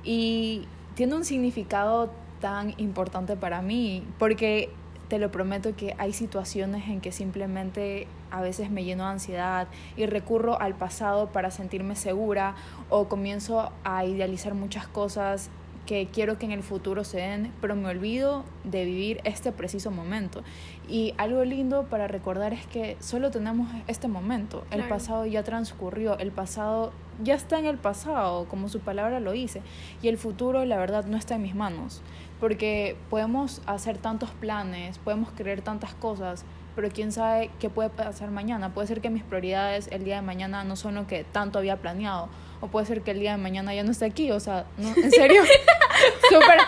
Y 0.04 0.66
tiene 0.94 1.14
un 1.14 1.24
significado 1.24 2.12
tan 2.40 2.74
importante 2.78 3.36
para 3.36 3.62
mí, 3.62 4.04
porque 4.18 4.70
te 5.08 5.18
lo 5.18 5.30
prometo 5.30 5.76
que 5.76 5.94
hay 5.98 6.12
situaciones 6.12 6.88
en 6.88 7.00
que 7.00 7.12
simplemente 7.12 8.06
a 8.30 8.40
veces 8.40 8.70
me 8.70 8.84
lleno 8.84 9.04
de 9.04 9.10
ansiedad 9.10 9.68
y 9.96 10.06
recurro 10.06 10.60
al 10.60 10.74
pasado 10.74 11.28
para 11.28 11.50
sentirme 11.50 11.94
segura 11.96 12.54
o 12.90 13.08
comienzo 13.08 13.72
a 13.84 14.04
idealizar 14.04 14.54
muchas 14.54 14.88
cosas 14.88 15.50
que 15.86 16.08
quiero 16.12 16.36
que 16.36 16.44
en 16.46 16.52
el 16.52 16.64
futuro 16.64 17.04
se 17.04 17.18
den, 17.18 17.52
pero 17.60 17.76
me 17.76 17.88
olvido 17.88 18.44
de 18.64 18.84
vivir 18.84 19.20
este 19.22 19.52
preciso 19.52 19.90
momento. 19.92 20.42
Y 20.88 21.14
algo 21.16 21.44
lindo 21.44 21.84
para 21.84 22.08
recordar 22.08 22.52
es 22.52 22.66
que 22.66 22.96
solo 22.98 23.30
tenemos 23.30 23.68
este 23.86 24.08
momento. 24.08 24.64
El 24.72 24.78
Claro. 24.78 24.88
pasado 24.88 25.26
ya 25.26 25.44
transcurrió, 25.44 26.18
el 26.18 26.32
pasado 26.32 26.92
ya 27.22 27.34
está 27.34 27.58
en 27.58 27.66
el 27.66 27.78
pasado, 27.78 28.46
como 28.46 28.68
su 28.68 28.80
palabra 28.80 29.20
lo 29.20 29.32
dice, 29.32 29.62
y 30.02 30.08
el 30.08 30.18
futuro, 30.18 30.64
la 30.64 30.76
verdad, 30.76 31.06
no 31.06 31.16
está 31.16 31.36
en 31.36 31.42
mis 31.42 31.54
manos, 31.54 32.02
porque 32.40 32.96
podemos 33.10 33.62
hacer 33.66 33.98
tantos 33.98 34.30
planes, 34.30 34.98
podemos 34.98 35.30
creer 35.36 35.62
tantas 35.62 35.94
cosas, 35.94 36.44
pero 36.74 36.90
quién 36.90 37.10
sabe 37.12 37.50
qué 37.58 37.70
puede 37.70 37.88
pasar 37.88 38.30
mañana. 38.30 38.74
Puede 38.74 38.86
ser 38.88 39.00
que 39.00 39.08
mis 39.10 39.22
prioridades 39.22 39.88
el 39.90 40.04
día 40.04 40.16
de 40.16 40.22
mañana 40.22 40.62
no 40.64 40.76
son 40.76 40.94
lo 40.96 41.06
que 41.06 41.24
tanto 41.24 41.58
había 41.58 41.76
planeado, 41.78 42.28
o 42.60 42.68
puede 42.68 42.84
ser 42.86 43.02
que 43.02 43.12
el 43.12 43.20
día 43.20 43.32
de 43.32 43.38
mañana 43.38 43.74
ya 43.74 43.82
no 43.82 43.90
esté 43.90 44.04
aquí, 44.04 44.30
o 44.30 44.40
sea, 44.40 44.66
no, 44.76 44.88
en 44.94 45.10
serio, 45.10 45.42
súper, 46.30 46.58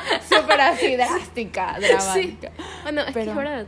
súper 0.41 0.61
así, 0.61 0.97
drástica, 0.97 1.77
dramática. 1.79 2.51
Bueno, 2.83 3.01
es 3.03 3.07
que 3.09 3.13
Pero- 3.13 3.31
es 3.33 3.37
verdad. 3.37 3.67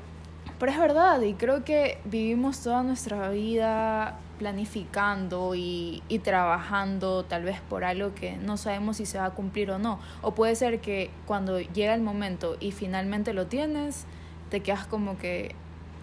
Pero 0.59 0.73
es 0.73 0.79
verdad, 0.79 1.21
y 1.23 1.33
creo 1.35 1.65
que 1.65 1.99
vivimos 2.05 2.63
toda 2.63 2.83
nuestra 2.83 3.31
vida 3.31 4.19
planificando 4.41 5.55
y, 5.55 6.03
y 6.09 6.21
trabajando 6.21 7.27
tal 7.27 7.45
vez 7.45 7.61
por 7.61 7.85
algo 7.85 8.15
que 8.15 8.39
no 8.39 8.57
sabemos 8.57 8.97
si 8.97 9.05
se 9.05 9.19
va 9.19 9.27
a 9.27 9.31
cumplir 9.33 9.71
o 9.71 9.79
no. 9.79 10.01
O 10.23 10.35
puede 10.35 10.55
ser 10.55 10.81
que 10.81 11.11
cuando 11.27 11.61
llega 11.61 11.93
el 11.93 12.01
momento 12.01 12.57
y 12.59 12.73
finalmente 12.73 13.35
lo 13.35 13.49
tienes, 13.49 14.07
te 14.49 14.61
quedas 14.61 14.87
como 14.87 15.19
que, 15.19 15.55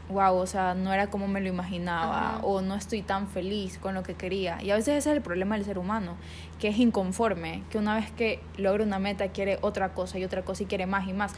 wow, 0.10 0.36
o 0.36 0.46
sea, 0.46 0.76
no 0.76 0.94
era 0.94 1.08
como 1.08 1.28
me 1.28 1.42
lo 1.42 1.48
imaginaba, 1.48 2.36
Ajá. 2.36 2.40
o 2.44 2.62
no 2.62 2.76
estoy 2.76 3.02
tan 3.02 3.28
feliz 3.28 3.80
con 3.80 3.96
lo 3.96 4.04
que 4.04 4.14
quería. 4.14 4.62
Y 4.62 4.70
a 4.70 4.76
veces 4.76 5.00
ese 5.00 5.10
es 5.10 5.16
el 5.18 5.24
problema 5.24 5.56
del 5.56 5.66
ser 5.66 5.80
humano, 5.80 6.14
que 6.60 6.68
es 6.68 6.78
inconforme, 6.78 7.64
que 7.72 7.80
una 7.80 7.96
vez 7.96 8.12
que 8.12 8.40
logra 8.58 8.84
una 8.84 9.00
meta 9.00 9.30
quiere 9.30 9.58
otra 9.62 9.96
cosa 9.96 10.20
y 10.20 10.24
otra 10.24 10.44
cosa 10.44 10.62
y 10.62 10.68
quiere 10.68 10.86
más 10.86 11.08
y 11.08 11.14
más. 11.14 11.34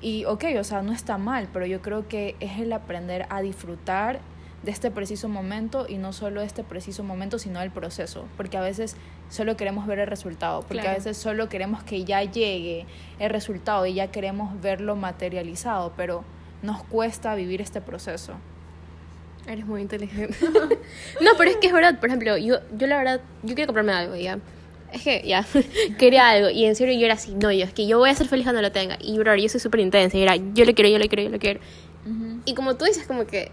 Y 0.00 0.24
ok, 0.26 0.44
o 0.60 0.62
sea, 0.62 0.82
no 0.82 0.92
está 0.92 1.18
mal, 1.18 1.48
pero 1.52 1.66
yo 1.66 1.82
creo 1.82 2.06
que 2.06 2.36
es 2.38 2.60
el 2.60 2.72
aprender 2.72 3.26
a 3.28 3.40
disfrutar 3.40 4.20
de 4.64 4.70
este 4.70 4.90
preciso 4.90 5.28
momento 5.28 5.86
y 5.88 5.98
no 5.98 6.12
solo 6.12 6.40
este 6.40 6.64
preciso 6.64 7.04
momento, 7.04 7.38
sino 7.38 7.60
el 7.60 7.70
proceso, 7.70 8.26
porque 8.36 8.56
a 8.56 8.60
veces 8.62 8.96
solo 9.28 9.56
queremos 9.56 9.86
ver 9.86 9.98
el 9.98 10.06
resultado, 10.06 10.60
porque 10.62 10.80
a 10.80 10.82
Claro. 10.82 10.96
veces 10.98 11.16
solo 11.16 11.48
queremos 11.48 11.82
que 11.82 12.04
ya 12.04 12.22
llegue 12.22 12.86
el 13.18 13.30
resultado 13.30 13.84
y 13.86 13.94
ya 13.94 14.10
queremos 14.10 14.60
verlo 14.62 14.96
materializado, 14.96 15.92
pero 15.96 16.24
nos 16.62 16.82
cuesta 16.84 17.34
vivir 17.34 17.60
este 17.60 17.80
proceso. 17.80 18.32
Eres 19.46 19.66
muy 19.66 19.82
inteligente. 19.82 20.34
no, 21.20 21.30
pero 21.36 21.50
es 21.50 21.56
que 21.58 21.66
es 21.66 21.72
verdad. 21.74 22.00
Por 22.00 22.08
ejemplo, 22.08 22.38
yo, 22.38 22.56
yo 22.78 22.86
la 22.86 22.96
verdad, 22.96 23.20
yo 23.42 23.54
quiero 23.54 23.66
comprarme 23.68 23.92
algo, 23.92 24.16
ya. 24.16 24.38
Es 24.90 25.02
que, 25.02 25.22
ya, 25.26 25.44
quería 25.98 26.30
algo. 26.30 26.48
Y 26.48 26.64
en 26.64 26.74
serio 26.74 26.98
yo 26.98 27.04
era 27.04 27.14
así, 27.14 27.34
no, 27.34 27.52
yo, 27.52 27.64
es 27.66 27.74
que 27.74 27.86
yo 27.86 27.98
voy 27.98 28.08
a 28.08 28.14
ser 28.14 28.26
feliz 28.28 28.44
cuando 28.46 28.62
lo 28.62 28.72
tenga. 28.72 28.96
Y, 29.02 29.18
bro, 29.18 29.34
yo 29.36 29.46
soy 29.50 29.60
súper 29.60 29.80
intensa. 29.80 30.16
Y 30.16 30.22
era, 30.22 30.36
yo 30.36 30.64
lo 30.64 30.72
quiero, 30.74 30.88
yo 30.88 30.98
lo 30.98 31.04
quiero, 31.06 31.22
yo 31.24 31.28
lo 31.28 31.38
quiero. 31.38 31.60
Y 32.46 32.54
como 32.54 32.76
tú 32.76 32.86
dices, 32.86 33.06
como 33.06 33.26
que... 33.26 33.50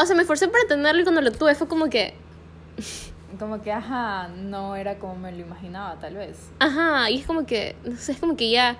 O 0.00 0.06
sea, 0.06 0.14
me 0.14 0.22
esforcé 0.22 0.48
para 0.48 0.64
tenerlo 0.66 1.00
y 1.00 1.04
cuando 1.04 1.20
lo 1.20 1.32
tuve 1.32 1.54
fue 1.54 1.66
como 1.66 1.90
que... 1.90 2.14
Como 3.38 3.62
que, 3.62 3.72
ajá, 3.72 4.28
no 4.28 4.76
era 4.76 4.98
como 4.98 5.16
me 5.16 5.32
lo 5.32 5.38
imaginaba, 5.38 5.98
tal 6.00 6.14
vez. 6.14 6.36
Ajá, 6.60 7.10
y 7.10 7.18
es 7.20 7.26
como 7.26 7.46
que... 7.46 7.74
No 7.84 7.96
sé, 7.96 8.12
es 8.12 8.18
como 8.18 8.36
que 8.36 8.50
ya... 8.50 8.76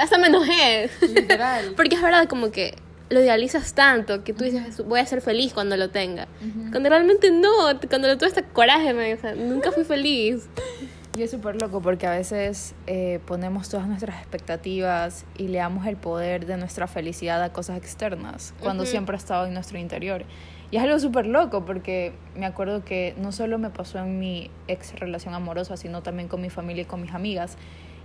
hasta 0.00 0.18
me 0.18 0.28
enojé. 0.28 0.90
Literal. 1.02 1.72
Porque 1.76 1.96
es 1.96 2.02
verdad, 2.02 2.28
como 2.28 2.50
que 2.50 2.76
lo 3.08 3.20
idealizas 3.20 3.74
tanto 3.74 4.24
que 4.24 4.32
tú 4.32 4.44
dices, 4.44 4.84
voy 4.84 5.00
a 5.00 5.06
ser 5.06 5.20
feliz 5.20 5.52
cuando 5.52 5.76
lo 5.76 5.90
tenga. 5.90 6.28
Cuando 6.70 6.88
realmente 6.88 7.30
no, 7.30 7.50
cuando 7.88 8.08
lo 8.08 8.16
tuve 8.16 8.28
hasta 8.28 8.42
coraje, 8.42 8.94
me, 8.94 9.14
o 9.14 9.20
sea, 9.20 9.34
nunca 9.34 9.72
fui 9.72 9.84
feliz. 9.84 10.48
Y 11.16 11.22
es 11.22 11.30
súper 11.30 11.58
loco 11.58 11.80
porque 11.80 12.06
a 12.06 12.10
veces 12.10 12.74
eh, 12.86 13.20
ponemos 13.24 13.70
todas 13.70 13.88
nuestras 13.88 14.18
expectativas 14.18 15.24
y 15.38 15.48
le 15.48 15.58
damos 15.58 15.86
el 15.86 15.96
poder 15.96 16.44
de 16.44 16.58
nuestra 16.58 16.86
felicidad 16.88 17.42
a 17.42 17.54
cosas 17.54 17.78
externas, 17.78 18.52
cuando 18.60 18.84
siempre 18.84 19.16
ha 19.16 19.18
estado 19.18 19.46
en 19.46 19.54
nuestro 19.54 19.78
interior. 19.78 20.24
Y 20.70 20.76
es 20.76 20.82
algo 20.82 20.98
súper 20.98 21.26
loco 21.26 21.64
porque 21.64 22.12
me 22.34 22.44
acuerdo 22.44 22.84
que 22.84 23.14
no 23.16 23.32
solo 23.32 23.56
me 23.56 23.70
pasó 23.70 23.98
en 23.98 24.18
mi 24.18 24.50
ex 24.68 24.94
relación 25.00 25.32
amorosa, 25.32 25.78
sino 25.78 26.02
también 26.02 26.28
con 26.28 26.42
mi 26.42 26.50
familia 26.50 26.82
y 26.82 26.84
con 26.84 27.00
mis 27.00 27.14
amigas, 27.14 27.56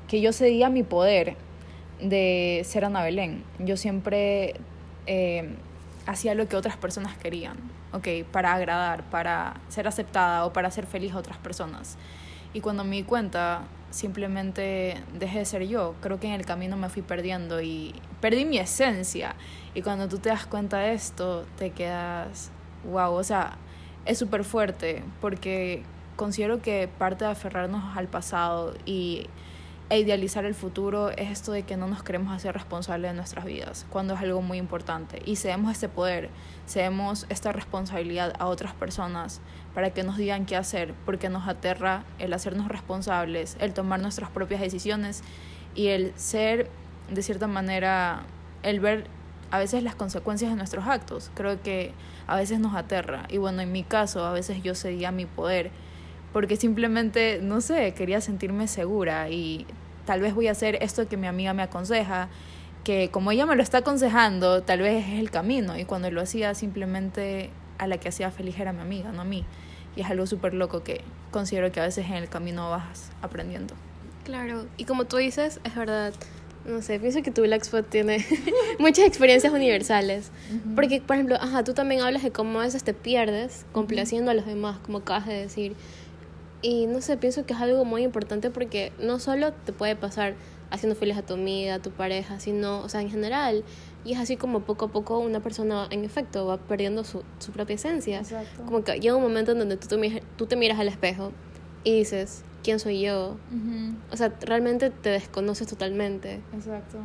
que 0.07 0.21
yo 0.21 0.31
cedía 0.31 0.69
mi 0.69 0.83
poder 0.83 1.35
de 1.99 2.61
ser 2.63 2.85
Ana 2.85 3.03
Belén. 3.03 3.43
Yo 3.59 3.75
siempre 3.75 4.53
eh, 5.05 5.49
hacía 6.05 6.33
lo 6.33 6.47
que 6.47 6.55
otras 6.55 6.77
personas 6.77 7.17
querían, 7.17 7.57
¿ok? 7.91 8.07
Para 8.31 8.53
agradar, 8.53 9.03
para 9.09 9.59
ser 9.67 9.89
aceptada 9.89 10.45
o 10.45 10.53
para 10.53 10.71
ser 10.71 10.85
feliz 10.85 11.11
a 11.11 11.17
otras 11.17 11.37
personas. 11.39 11.97
Y 12.53 12.61
cuando 12.61 12.83
me 12.83 12.97
di 12.97 13.03
cuenta, 13.03 13.63
simplemente 13.91 14.97
dejé 15.13 15.39
de 15.39 15.45
ser 15.45 15.67
yo. 15.67 15.95
Creo 16.01 16.19
que 16.19 16.27
en 16.27 16.33
el 16.33 16.45
camino 16.45 16.77
me 16.77 16.89
fui 16.89 17.01
perdiendo 17.01 17.61
y 17.61 17.93
perdí 18.19 18.45
mi 18.45 18.57
esencia. 18.57 19.35
Y 19.73 19.81
cuando 19.81 20.07
tú 20.07 20.17
te 20.17 20.29
das 20.29 20.45
cuenta 20.45 20.79
de 20.79 20.93
esto, 20.93 21.45
te 21.57 21.71
quedas, 21.71 22.51
wow, 22.89 23.13
o 23.13 23.23
sea, 23.23 23.57
es 24.05 24.17
súper 24.17 24.43
fuerte 24.43 25.03
porque 25.19 25.83
considero 26.15 26.61
que 26.61 26.87
parte 26.87 27.25
de 27.25 27.31
aferrarnos 27.31 27.95
al 27.95 28.07
pasado 28.07 28.73
y 28.85 29.27
e 29.91 29.99
idealizar 29.99 30.45
el 30.45 30.55
futuro 30.55 31.09
es 31.09 31.29
esto 31.29 31.51
de 31.51 31.63
que 31.63 31.75
no 31.75 31.85
nos 31.85 32.01
queremos 32.01 32.33
hacer 32.33 32.53
responsables 32.53 33.11
de 33.11 33.17
nuestras 33.17 33.43
vidas, 33.43 33.85
cuando 33.89 34.13
es 34.13 34.21
algo 34.21 34.41
muy 34.41 34.57
importante. 34.57 35.21
Y 35.25 35.35
cedemos 35.35 35.69
este 35.69 35.89
poder, 35.89 36.29
cedemos 36.65 37.25
esta 37.27 37.51
responsabilidad 37.51 38.31
a 38.39 38.45
otras 38.45 38.73
personas 38.73 39.41
para 39.75 39.89
que 39.89 40.03
nos 40.03 40.15
digan 40.15 40.45
qué 40.45 40.55
hacer, 40.55 40.93
porque 41.05 41.27
nos 41.27 41.45
aterra 41.45 42.05
el 42.19 42.31
hacernos 42.31 42.69
responsables, 42.69 43.57
el 43.59 43.73
tomar 43.73 43.99
nuestras 43.99 44.29
propias 44.29 44.61
decisiones 44.61 45.23
y 45.75 45.87
el 45.87 46.13
ser, 46.15 46.69
de 47.09 47.21
cierta 47.21 47.47
manera, 47.47 48.23
el 48.63 48.79
ver 48.79 49.07
a 49.51 49.59
veces 49.59 49.83
las 49.83 49.95
consecuencias 49.95 50.51
de 50.51 50.55
nuestros 50.55 50.87
actos. 50.87 51.31
Creo 51.33 51.61
que 51.61 51.93
a 52.27 52.37
veces 52.37 52.61
nos 52.61 52.75
aterra. 52.75 53.25
Y 53.27 53.39
bueno, 53.39 53.61
en 53.61 53.73
mi 53.73 53.83
caso, 53.83 54.23
a 54.25 54.31
veces 54.31 54.63
yo 54.63 54.73
cedía 54.73 55.11
mi 55.11 55.25
poder 55.25 55.69
porque 56.33 56.55
simplemente, 56.55 57.39
no 57.41 57.61
sé, 57.61 57.93
quería 57.93 58.21
sentirme 58.21 58.67
segura 58.67 59.29
y 59.29 59.65
tal 60.05 60.21
vez 60.21 60.33
voy 60.33 60.47
a 60.47 60.51
hacer 60.51 60.77
esto 60.81 61.07
que 61.07 61.17
mi 61.17 61.27
amiga 61.27 61.53
me 61.53 61.63
aconseja, 61.63 62.29
que 62.83 63.09
como 63.09 63.31
ella 63.31 63.45
me 63.45 63.55
lo 63.55 63.63
está 63.63 63.79
aconsejando, 63.79 64.63
tal 64.63 64.79
vez 64.79 65.05
es 65.05 65.19
el 65.19 65.29
camino. 65.29 65.77
Y 65.77 65.85
cuando 65.85 66.09
lo 66.09 66.21
hacía, 66.21 66.53
simplemente 66.55 67.49
a 67.77 67.87
la 67.87 67.97
que 67.97 68.09
hacía 68.09 68.31
feliz 68.31 68.59
era 68.59 68.73
mi 68.73 68.81
amiga, 68.81 69.11
no 69.11 69.21
a 69.21 69.25
mí. 69.25 69.45
Y 69.95 70.01
es 70.01 70.09
algo 70.09 70.25
súper 70.25 70.53
loco 70.53 70.83
que 70.83 71.01
considero 71.31 71.71
que 71.71 71.79
a 71.79 71.83
veces 71.83 72.05
en 72.05 72.13
el 72.13 72.29
camino 72.29 72.69
vas 72.69 73.11
aprendiendo. 73.21 73.73
Claro, 74.23 74.65
y 74.77 74.85
como 74.85 75.05
tú 75.05 75.17
dices, 75.17 75.59
es 75.63 75.75
verdad. 75.75 76.13
No 76.63 76.83
sé, 76.83 76.99
pienso 76.99 77.23
que 77.23 77.31
tu 77.31 77.41
Blackspot 77.41 77.89
tiene 77.89 78.23
muchas 78.79 79.05
experiencias 79.05 79.51
universales. 79.51 80.31
Porque, 80.75 81.01
por 81.01 81.15
ejemplo, 81.15 81.35
ajá, 81.41 81.63
tú 81.63 81.73
también 81.73 82.01
hablas 82.01 82.21
de 82.21 82.31
cómo 82.31 82.59
a 82.59 82.63
veces 82.63 82.83
te 82.83 82.93
pierdes 82.93 83.65
complaciendo 83.71 84.29
a 84.29 84.35
los 84.35 84.45
demás, 84.45 84.77
como 84.85 84.99
acabas 84.99 85.25
de 85.25 85.33
decir. 85.33 85.75
Y 86.61 86.85
no 86.85 87.01
sé, 87.01 87.17
pienso 87.17 87.45
que 87.45 87.53
es 87.53 87.59
algo 87.59 87.85
muy 87.85 88.03
importante 88.03 88.51
porque 88.51 88.91
no 88.99 89.19
solo 89.19 89.51
te 89.51 89.73
puede 89.73 89.95
pasar 89.95 90.35
haciendo 90.69 90.95
feliz 90.95 91.17
a 91.17 91.21
tu 91.21 91.33
amiga, 91.33 91.75
a 91.75 91.79
tu 91.79 91.91
pareja, 91.91 92.39
sino, 92.39 92.81
o 92.81 92.89
sea, 92.89 93.01
en 93.01 93.09
general. 93.09 93.63
Y 94.05 94.13
es 94.13 94.19
así 94.19 94.37
como 94.37 94.61
poco 94.61 94.85
a 94.85 94.87
poco 94.87 95.19
una 95.19 95.41
persona, 95.41 95.87
en 95.91 96.05
efecto, 96.05 96.45
va 96.45 96.57
perdiendo 96.57 97.03
su, 97.03 97.23
su 97.39 97.51
propia 97.51 97.75
esencia. 97.75 98.19
Exacto. 98.19 98.63
Como 98.65 98.83
que 98.83 98.99
llega 98.99 99.15
un 99.15 99.21
momento 99.21 99.51
en 99.51 99.59
donde 99.59 99.77
tú 99.77 99.87
te, 99.87 100.23
tú 100.37 100.45
te 100.45 100.55
miras 100.55 100.79
al 100.79 100.87
espejo 100.87 101.31
y 101.83 101.97
dices, 101.97 102.43
¿quién 102.63 102.79
soy 102.79 103.01
yo? 103.01 103.37
O 104.11 104.17
sea, 104.17 104.33
realmente 104.41 104.89
te 104.89 105.09
desconoces 105.09 105.67
totalmente. 105.67 106.41
Exacto. 106.53 106.99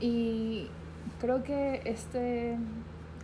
Y 0.00 0.66
creo 1.20 1.42
que 1.42 1.82
este 1.84 2.56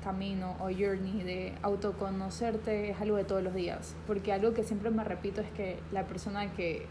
camino 0.05 0.55
o 0.61 0.65
journey 0.65 1.23
de 1.25 1.55
autoconocerte 1.63 2.91
es 2.91 3.01
algo 3.01 3.17
de 3.17 3.25
todos 3.25 3.43
los 3.43 3.55
días. 3.55 3.97
Porque 4.07 4.33
algo 4.33 4.53
que 4.53 4.63
siempre 4.63 4.91
me 4.91 5.03
repito 5.03 5.41
es 5.41 5.51
que 5.53 5.79
la 5.91 6.07
persona 6.07 6.53
que 6.53 6.87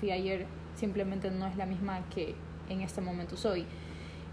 fui 0.00 0.10
ayer 0.10 0.46
simplemente 0.74 1.30
no 1.30 1.46
es 1.46 1.56
la 1.56 1.66
misma 1.66 2.00
que 2.12 2.34
en 2.70 2.80
este 2.80 3.02
momento 3.02 3.36
soy. 3.36 3.66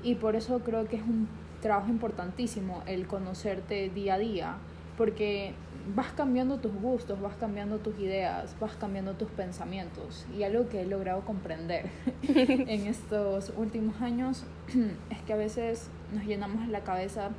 Y 0.01 0.15
por 0.15 0.35
eso 0.35 0.59
creo 0.59 0.87
que 0.87 0.95
es 0.95 1.03
un 1.03 1.27
trabajo 1.61 1.89
importantísimo 1.89 2.81
el 2.87 3.05
conocerte 3.05 3.89
día 3.89 4.15
a 4.15 4.17
día. 4.17 4.57
Porque 4.97 5.53
vas 5.95 6.11
cambiando 6.13 6.57
tus 6.57 6.73
gustos, 6.73 7.21
vas 7.21 7.35
cambiando 7.35 7.77
tus 7.77 7.99
ideas, 7.99 8.55
vas 8.59 8.75
cambiando 8.75 9.13
tus 9.13 9.29
pensamientos. 9.29 10.25
Y 10.35 10.43
algo 10.43 10.69
que 10.69 10.81
he 10.81 10.85
logrado 10.85 11.21
comprender 11.21 11.89
en 12.23 12.87
estos 12.87 13.53
últimos 13.57 14.01
años 14.01 14.43
es 15.09 15.21
que 15.25 15.33
a 15.33 15.37
veces 15.37 15.89
nos 16.13 16.25
llenamos 16.25 16.67
la 16.69 16.81
cabeza 16.81 17.29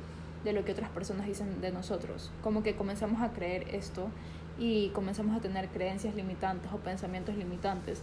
de 0.43 0.53
lo 0.53 0.63
que 0.65 0.71
otras 0.71 0.89
personas 0.89 1.27
dicen 1.27 1.61
de 1.61 1.71
nosotros. 1.71 2.31
Como 2.41 2.63
que 2.63 2.75
comenzamos 2.75 3.21
a 3.21 3.31
creer 3.31 3.75
esto 3.75 4.09
y 4.57 4.89
comenzamos 4.89 5.35
a 5.35 5.41
tener 5.41 5.69
creencias 5.69 6.15
limitantes 6.15 6.71
o 6.73 6.77
pensamientos 6.77 7.35
limitantes. 7.35 8.01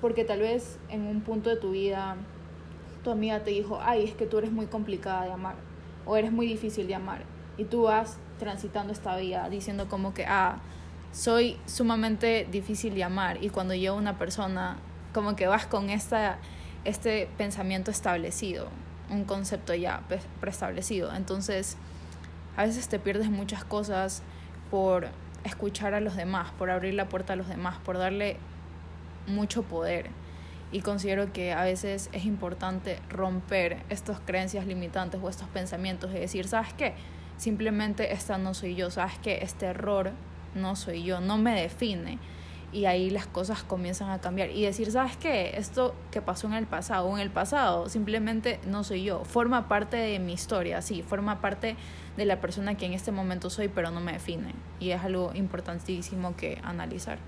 Porque 0.00 0.24
tal 0.24 0.40
vez 0.40 0.78
en 0.88 1.06
un 1.06 1.20
punto 1.20 1.50
de 1.50 1.56
tu 1.56 1.70
vida 1.70 2.16
tu 3.02 3.10
amiga 3.10 3.42
te 3.42 3.50
dijo, 3.50 3.80
ay, 3.82 4.04
es 4.04 4.14
que 4.14 4.26
tú 4.26 4.38
eres 4.38 4.52
muy 4.52 4.66
complicada 4.66 5.24
de 5.24 5.32
amar 5.32 5.56
o 6.06 6.16
eres 6.16 6.32
muy 6.32 6.46
difícil 6.46 6.86
de 6.86 6.94
amar. 6.94 7.24
Y 7.58 7.64
tú 7.64 7.82
vas 7.82 8.18
transitando 8.38 8.92
esta 8.92 9.16
vida 9.16 9.48
diciendo 9.48 9.88
como 9.88 10.14
que, 10.14 10.24
ah, 10.24 10.60
soy 11.12 11.58
sumamente 11.66 12.46
difícil 12.50 12.94
de 12.94 13.04
amar. 13.04 13.42
Y 13.42 13.50
cuando 13.50 13.74
llega 13.74 13.92
una 13.92 14.18
persona, 14.18 14.78
como 15.12 15.36
que 15.36 15.46
vas 15.46 15.66
con 15.66 15.90
esta, 15.90 16.38
este 16.84 17.28
pensamiento 17.36 17.90
establecido 17.90 18.68
un 19.12 19.24
concepto 19.24 19.74
ya 19.74 20.02
preestablecido. 20.40 21.14
Entonces, 21.14 21.76
a 22.56 22.64
veces 22.64 22.88
te 22.88 22.98
pierdes 22.98 23.30
muchas 23.30 23.64
cosas 23.64 24.22
por 24.70 25.08
escuchar 25.44 25.94
a 25.94 26.00
los 26.00 26.16
demás, 26.16 26.50
por 26.58 26.70
abrir 26.70 26.94
la 26.94 27.08
puerta 27.08 27.34
a 27.34 27.36
los 27.36 27.48
demás, 27.48 27.78
por 27.84 27.98
darle 27.98 28.38
mucho 29.26 29.62
poder. 29.62 30.10
Y 30.72 30.80
considero 30.80 31.32
que 31.32 31.52
a 31.52 31.62
veces 31.62 32.08
es 32.12 32.24
importante 32.24 32.98
romper 33.10 33.82
estas 33.90 34.20
creencias 34.20 34.66
limitantes 34.66 35.20
o 35.22 35.28
estos 35.28 35.48
pensamientos 35.48 36.10
y 36.12 36.18
decir, 36.18 36.48
¿sabes 36.48 36.72
qué? 36.72 36.94
Simplemente 37.36 38.12
esta 38.14 38.38
no 38.38 38.54
soy 38.54 38.74
yo, 38.74 38.90
¿sabes 38.90 39.18
qué? 39.22 39.40
Este 39.42 39.66
error 39.66 40.12
no 40.54 40.76
soy 40.76 41.02
yo, 41.02 41.20
no 41.20 41.36
me 41.36 41.60
define 41.60 42.18
y 42.72 42.86
ahí 42.86 43.10
las 43.10 43.26
cosas 43.26 43.62
comienzan 43.62 44.10
a 44.10 44.20
cambiar 44.20 44.50
y 44.50 44.62
decir, 44.62 44.90
¿sabes 44.90 45.16
qué? 45.16 45.52
Esto 45.56 45.94
que 46.10 46.22
pasó 46.22 46.46
en 46.46 46.54
el 46.54 46.66
pasado, 46.66 47.12
en 47.12 47.20
el 47.20 47.30
pasado 47.30 47.88
simplemente 47.88 48.58
no 48.66 48.82
soy 48.82 49.04
yo, 49.04 49.24
forma 49.24 49.68
parte 49.68 49.98
de 49.98 50.18
mi 50.18 50.32
historia, 50.32 50.80
sí, 50.80 51.02
forma 51.02 51.40
parte 51.40 51.76
de 52.16 52.24
la 52.24 52.40
persona 52.40 52.76
que 52.76 52.86
en 52.86 52.94
este 52.94 53.12
momento 53.12 53.50
soy, 53.50 53.68
pero 53.68 53.90
no 53.90 54.00
me 54.00 54.12
define 54.12 54.54
y 54.80 54.90
es 54.90 55.02
algo 55.02 55.32
importantísimo 55.34 56.34
que 56.36 56.58
analizar. 56.64 57.18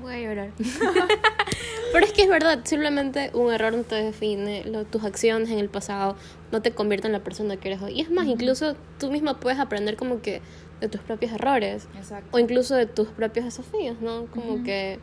Voy 0.00 0.14
a 0.14 0.20
llorar. 0.20 0.50
pero 1.92 2.06
es 2.06 2.12
que 2.12 2.22
es 2.22 2.28
verdad, 2.28 2.60
simplemente 2.64 3.30
un 3.34 3.52
error 3.52 3.72
no 3.72 3.82
te 3.82 3.96
define, 3.96 4.64
tus 4.90 5.04
acciones 5.04 5.50
en 5.50 5.58
el 5.58 5.68
pasado 5.68 6.16
no 6.50 6.62
te 6.62 6.72
convierten 6.72 7.10
en 7.10 7.18
la 7.18 7.24
persona 7.24 7.56
que 7.56 7.68
eres 7.68 7.82
hoy. 7.82 7.92
Y 7.92 8.00
es 8.00 8.10
más, 8.10 8.26
incluso 8.26 8.74
tú 8.98 9.10
misma 9.10 9.38
puedes 9.38 9.60
aprender 9.60 9.96
como 9.96 10.20
que 10.20 10.40
de 10.82 10.88
tus 10.88 11.00
propios 11.00 11.32
errores. 11.32 11.86
O 12.32 12.38
incluso 12.40 12.74
de 12.74 12.86
tus 12.86 13.08
propios 13.08 13.46
desafíos, 13.46 14.00
¿no? 14.00 14.26
Como 14.26 14.62
que... 14.64 14.98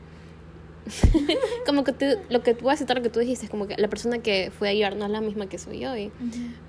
como 1.65 1.83
que 1.83 2.17
lo 2.29 2.43
que 2.43 2.53
voy 2.53 2.73
a 2.73 2.77
citar 2.77 2.97
lo 2.97 3.03
que 3.03 3.09
tú 3.09 3.19
dijiste 3.19 3.45
es 3.45 3.51
como 3.51 3.67
que 3.67 3.75
la 3.77 3.87
persona 3.87 4.19
que 4.19 4.51
fue 4.57 4.69
ayer 4.69 4.95
no 4.95 5.05
es 5.05 5.11
la 5.11 5.21
misma 5.21 5.47
que 5.47 5.57
soy 5.57 5.85
hoy. 5.85 6.11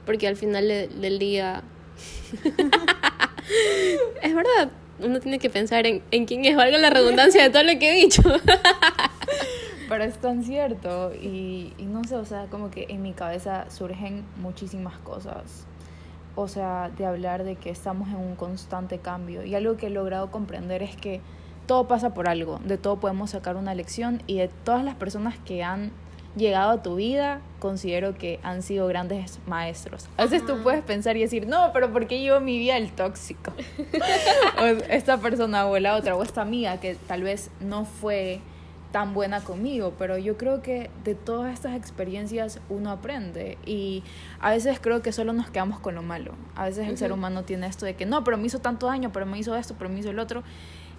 Porque 0.07 0.29
al 0.29 0.37
final 0.37 0.69
del 0.69 1.19
día... 1.19 1.65
es 4.23 4.35
verdad, 4.35 4.71
uno 5.01 5.19
tiene 5.19 5.41
que 5.41 5.51
pensar 5.51 5.87
en, 5.87 6.03
en 6.13 6.25
quién 6.25 6.45
es, 6.45 6.57
valga 6.57 6.79
la 6.79 6.91
redundancia 6.91 7.43
de 7.43 7.51
todo 7.51 7.65
lo 7.65 7.77
que 7.81 7.91
he 7.91 7.95
dicho. 7.97 8.23
Pero 9.89 10.05
es 10.05 10.19
tan 10.19 10.45
cierto 10.45 11.13
y, 11.15 11.73
y 11.77 11.87
no 11.87 12.05
sé, 12.05 12.15
o 12.15 12.25
sea, 12.25 12.47
como 12.47 12.71
que 12.71 12.87
en 12.89 13.03
mi 13.03 13.13
cabeza 13.13 13.69
surgen 13.71 14.25
muchísimas 14.37 14.97
cosas 14.99 15.67
o 16.35 16.49
sea, 16.49 16.91
de 16.97 17.07
hablar 17.07 17.45
de 17.45 17.57
que 17.57 17.71
estamos 17.71 18.09
en 18.09 18.17
un 18.17 18.37
constante 18.37 18.99
cambio. 18.99 19.45
Y 19.45 19.55
algo 19.55 19.77
que 19.77 19.87
he 19.87 19.91
logrado 19.91 20.31
comprender 20.31 20.83
es 20.83 20.97
que 20.97 21.21
todo 21.67 21.87
pasa 21.87 22.15
por 22.15 22.29
algo, 22.29 22.59
de 22.65 22.79
todo 22.79 22.99
podemos 22.99 23.31
sacar 23.31 23.57
una 23.57 23.75
lección 23.75 24.23
y 24.27 24.39
de 24.39 24.49
todas 24.49 24.85
las 24.85 24.97
personas 24.97 25.39
que 25.39 25.63
han 25.63 25.93
llegado 26.37 26.71
a 26.71 26.83
tu 26.83 26.97
vida, 26.97 27.41
considero 27.59 28.17
que 28.17 28.39
han 28.43 28.63
sido 28.63 28.87
grandes 28.87 29.41
maestros. 29.47 30.09
A 30.17 30.25
veces 30.25 30.47
tú 30.47 30.63
puedes 30.63 30.83
pensar 30.83 31.17
y 31.17 31.21
decir, 31.21 31.47
no, 31.47 31.71
pero 31.73 31.93
¿por 31.93 32.07
qué 32.07 32.23
yo 32.23 32.41
mi 32.41 32.59
vida 32.59 32.77
el 32.77 32.93
tóxico? 32.93 33.53
o 34.61 34.65
esta 34.65 35.19
persona 35.19 35.67
o 35.67 35.79
la 35.79 35.97
otra, 35.97 36.17
o 36.17 36.23
esta 36.23 36.43
amiga 36.43 36.79
que 36.79 36.95
tal 36.95 37.23
vez 37.23 37.51
no 37.61 37.85
fue 37.85 38.41
tan 38.93 39.15
buena 39.15 39.41
conmigo, 39.41 39.95
pero 39.99 40.19
yo 40.19 40.37
creo 40.37 40.63
que 40.63 40.91
de 41.05 41.15
todas 41.15 41.53
estas 41.53 41.77
experiencias 41.77 42.61
uno 42.69 42.91
aprende 42.91 43.57
y 43.65 44.03
a 44.41 44.51
veces 44.51 44.81
creo 44.81 45.01
que 45.01 45.13
solo 45.13 45.33
nos 45.33 45.51
quedamos 45.51 45.79
con 45.81 45.95
lo 45.95 46.03
malo. 46.03 46.33
A 46.57 46.65
veces 46.65 46.89
el 46.89 46.99
ser 46.99 47.13
humano 47.13 47.45
tiene 47.45 47.67
esto 47.67 47.87
de 47.87 47.95
que 47.95 48.07
no, 48.07 48.25
pero 48.25 48.37
me 48.37 48.47
hizo 48.47 48.59
tanto 48.59 48.87
daño, 48.87 49.13
pero 49.13 49.27
me 49.27 49.39
hizo 49.39 49.55
esto, 49.57 49.75
pero 49.79 49.91
me 49.91 50.01
hizo 50.01 50.11
el 50.11 50.19
otro. 50.19 50.43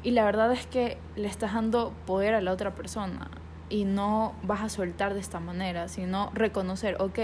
Y 0.03 0.11
la 0.11 0.23
verdad 0.23 0.51
es 0.51 0.65
que 0.65 0.97
le 1.15 1.27
estás 1.27 1.53
dando 1.53 1.93
poder 2.05 2.33
a 2.33 2.41
la 2.41 2.51
otra 2.51 2.73
persona 2.73 3.29
y 3.69 3.85
no 3.85 4.33
vas 4.43 4.61
a 4.61 4.69
soltar 4.69 5.13
de 5.13 5.19
esta 5.19 5.39
manera, 5.39 5.87
sino 5.87 6.31
reconocer, 6.33 6.97
ok, 6.99 7.19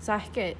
¿sabes 0.00 0.28
qué? 0.30 0.56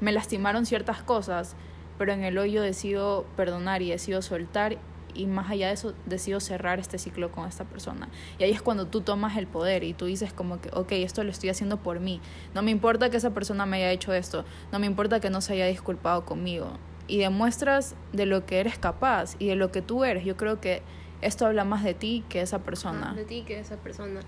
Me 0.00 0.12
lastimaron 0.12 0.66
ciertas 0.66 1.02
cosas, 1.02 1.56
pero 1.98 2.12
en 2.12 2.24
el 2.24 2.38
hoyo 2.38 2.62
decido 2.62 3.26
perdonar 3.36 3.82
y 3.82 3.90
decido 3.90 4.22
soltar 4.22 4.78
y 5.14 5.26
más 5.26 5.50
allá 5.50 5.68
de 5.68 5.74
eso 5.74 5.94
decido 6.06 6.40
cerrar 6.40 6.78
este 6.78 6.98
ciclo 6.98 7.32
con 7.32 7.48
esta 7.48 7.64
persona. 7.64 8.08
Y 8.38 8.44
ahí 8.44 8.50
es 8.50 8.62
cuando 8.62 8.86
tú 8.86 9.00
tomas 9.00 9.36
el 9.36 9.46
poder 9.46 9.84
y 9.84 9.94
tú 9.94 10.06
dices 10.06 10.32
como 10.32 10.60
que, 10.60 10.70
ok, 10.72 10.92
esto 10.92 11.24
lo 11.24 11.30
estoy 11.30 11.50
haciendo 11.50 11.78
por 11.78 12.00
mí. 12.00 12.20
No 12.54 12.62
me 12.62 12.70
importa 12.70 13.10
que 13.10 13.16
esa 13.16 13.30
persona 13.30 13.66
me 13.66 13.78
haya 13.78 13.90
hecho 13.90 14.12
esto, 14.12 14.44
no 14.72 14.78
me 14.78 14.86
importa 14.86 15.20
que 15.20 15.30
no 15.30 15.40
se 15.40 15.54
haya 15.54 15.66
disculpado 15.66 16.24
conmigo. 16.24 16.72
Y 17.06 17.18
demuestras 17.18 17.94
de 18.12 18.26
lo 18.26 18.44
que 18.44 18.60
eres 18.60 18.78
capaz 18.78 19.36
y 19.38 19.48
de 19.48 19.56
lo 19.56 19.72
que 19.72 19.80
tú 19.80 20.04
eres. 20.04 20.24
Yo 20.24 20.36
creo 20.36 20.60
que 20.60 20.82
esto 21.20 21.46
habla 21.46 21.64
más 21.64 21.82
de 21.82 21.94
ti 21.94 22.24
que 22.28 22.40
esa 22.40 22.60
persona. 22.60 23.14
de 23.14 23.24
ti 23.24 23.42
que 23.46 23.58
esa 23.58 23.76
persona. 23.76 24.20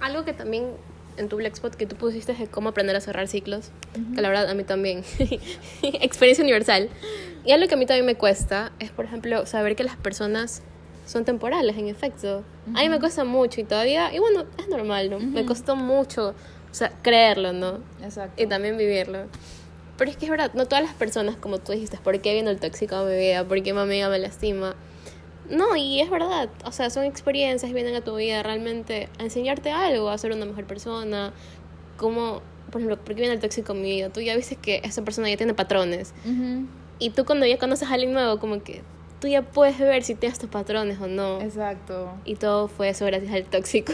Algo 0.00 0.24
que 0.24 0.32
también 0.32 0.72
en 1.16 1.28
tu 1.28 1.36
Blackspot 1.36 1.74
que 1.74 1.86
tú 1.86 1.96
pusiste 1.96 2.34
de 2.34 2.46
cómo 2.46 2.70
aprender 2.70 2.96
a 2.96 3.00
cerrar 3.00 3.28
ciclos, 3.28 3.70
que 4.14 4.20
la 4.20 4.28
verdad 4.28 4.48
a 4.48 4.54
mí 4.54 4.64
también, 4.64 5.04
experiencia 5.82 6.42
universal. 6.42 6.88
Y 7.44 7.52
algo 7.52 7.68
que 7.68 7.74
a 7.74 7.76
mí 7.76 7.86
también 7.86 8.06
me 8.06 8.14
cuesta 8.14 8.72
es, 8.78 8.90
por 8.90 9.04
ejemplo, 9.04 9.46
saber 9.46 9.76
que 9.76 9.84
las 9.84 9.96
personas 9.96 10.62
son 11.06 11.24
temporales, 11.24 11.76
en 11.76 11.88
efecto. 11.88 12.44
A 12.74 12.80
mí 12.80 12.88
me 12.88 12.98
cuesta 12.98 13.24
mucho 13.24 13.60
y 13.60 13.64
todavía, 13.64 14.14
y 14.14 14.18
bueno, 14.18 14.46
es 14.58 14.68
normal, 14.68 15.10
¿no? 15.10 15.20
Me 15.20 15.44
costó 15.44 15.76
mucho, 15.76 16.30
o 16.30 16.74
sea, 16.74 16.90
creerlo, 17.02 17.52
¿no? 17.52 17.80
Exacto. 18.02 18.42
Y 18.42 18.46
también 18.46 18.78
vivirlo. 18.78 19.26
Pero 19.96 20.10
es 20.10 20.16
que 20.16 20.24
es 20.24 20.30
verdad, 20.30 20.52
no 20.54 20.66
todas 20.66 20.82
las 20.82 20.94
personas, 20.94 21.36
como 21.36 21.58
tú 21.58 21.72
dijiste, 21.72 21.98
¿por 22.02 22.20
qué 22.20 22.32
viene 22.32 22.50
el 22.50 22.58
tóxico 22.58 22.96
a 22.96 23.04
mi 23.04 23.16
vida? 23.16 23.44
¿Por 23.46 23.62
qué 23.62 23.72
mi 23.72 23.80
amiga 23.80 24.08
me 24.08 24.18
lastima? 24.18 24.74
No, 25.50 25.76
y 25.76 26.00
es 26.00 26.10
verdad, 26.10 26.48
o 26.64 26.72
sea, 26.72 26.90
son 26.90 27.04
experiencias 27.04 27.68
que 27.68 27.74
vienen 27.74 27.94
a 27.94 28.00
tu 28.00 28.16
vida 28.16 28.42
realmente 28.42 29.08
a 29.18 29.24
enseñarte 29.24 29.70
algo, 29.70 30.08
a 30.08 30.16
ser 30.16 30.32
una 30.32 30.46
mejor 30.46 30.64
persona, 30.64 31.32
como, 31.96 32.40
por 32.70 32.80
ejemplo, 32.80 32.96
¿por 32.96 33.14
qué 33.14 33.22
viene 33.22 33.34
el 33.34 33.40
tóxico 33.40 33.72
a 33.72 33.74
mi 33.74 33.82
vida? 33.82 34.08
Tú 34.10 34.20
ya 34.20 34.36
viste 34.36 34.56
que 34.56 34.80
esa 34.84 35.02
persona 35.02 35.28
ya 35.28 35.36
tiene 35.36 35.54
patrones. 35.54 36.14
Y 36.98 37.10
tú 37.10 37.24
cuando 37.24 37.46
ya 37.46 37.58
conoces 37.58 37.88
a 37.88 37.94
alguien 37.94 38.12
nuevo, 38.12 38.38
como 38.38 38.62
que 38.62 38.82
tú 39.20 39.28
ya 39.28 39.42
puedes 39.42 39.78
ver 39.78 40.02
si 40.02 40.14
tienes 40.14 40.34
estos 40.34 40.50
patrones 40.50 41.00
o 41.00 41.06
no. 41.06 41.40
Exacto. 41.40 42.12
Y 42.24 42.36
todo 42.36 42.68
fue 42.68 42.90
eso 42.90 43.04
gracias 43.06 43.32
al 43.32 43.44
tóxico. 43.44 43.92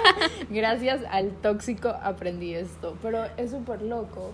gracias 0.50 1.00
al 1.10 1.30
tóxico 1.30 1.88
aprendí 1.88 2.54
esto, 2.54 2.96
pero 3.02 3.24
es 3.36 3.50
súper 3.52 3.82
loco. 3.82 4.32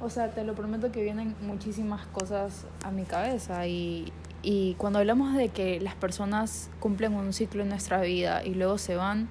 O 0.00 0.10
sea, 0.10 0.30
te 0.30 0.44
lo 0.44 0.54
prometo 0.54 0.90
que 0.90 1.02
vienen 1.02 1.36
muchísimas 1.42 2.06
cosas 2.06 2.64
a 2.82 2.90
mi 2.90 3.04
cabeza 3.04 3.66
y, 3.66 4.12
y 4.42 4.74
cuando 4.74 4.98
hablamos 4.98 5.36
de 5.36 5.48
que 5.48 5.80
las 5.80 5.94
personas 5.94 6.70
cumplen 6.80 7.14
un 7.14 7.32
ciclo 7.32 7.62
en 7.62 7.68
nuestra 7.68 8.00
vida 8.00 8.42
y 8.44 8.54
luego 8.54 8.78
se 8.78 8.96
van, 8.96 9.28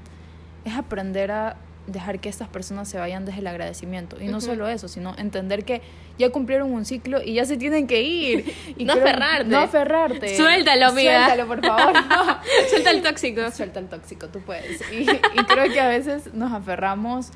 es 0.65 0.75
aprender 0.75 1.31
a 1.31 1.57
dejar 1.87 2.19
que 2.19 2.29
estas 2.29 2.47
personas 2.47 2.87
se 2.87 2.97
vayan 2.97 3.25
desde 3.25 3.39
el 3.39 3.47
agradecimiento. 3.47 4.17
Y 4.21 4.27
no 4.27 4.39
solo 4.39 4.69
eso, 4.69 4.87
sino 4.87 5.15
entender 5.17 5.65
que 5.65 5.81
ya 6.17 6.29
cumplieron 6.29 6.71
un 6.71 6.85
ciclo 6.85 7.21
y 7.21 7.33
ya 7.33 7.45
se 7.45 7.57
tienen 7.57 7.87
que 7.87 8.01
ir. 8.01 8.53
Y 8.77 8.85
no 8.85 8.93
aferrarte. 8.93 9.49
No 9.49 9.59
aferrarte. 9.59 10.37
Suéltalo, 10.37 10.87
amiga. 10.87 11.25
Suéltalo, 11.25 11.47
por 11.47 11.65
favor. 11.65 11.93
Suelta 12.69 12.91
el 12.91 13.01
tóxico. 13.01 13.51
Suelta 13.51 13.79
el 13.79 13.87
tóxico, 13.87 14.27
tú 14.27 14.39
puedes. 14.39 14.81
Y, 14.91 15.01
y 15.01 15.43
creo 15.45 15.71
que 15.71 15.81
a 15.81 15.87
veces 15.87 16.33
nos 16.33 16.53
aferramos 16.53 17.31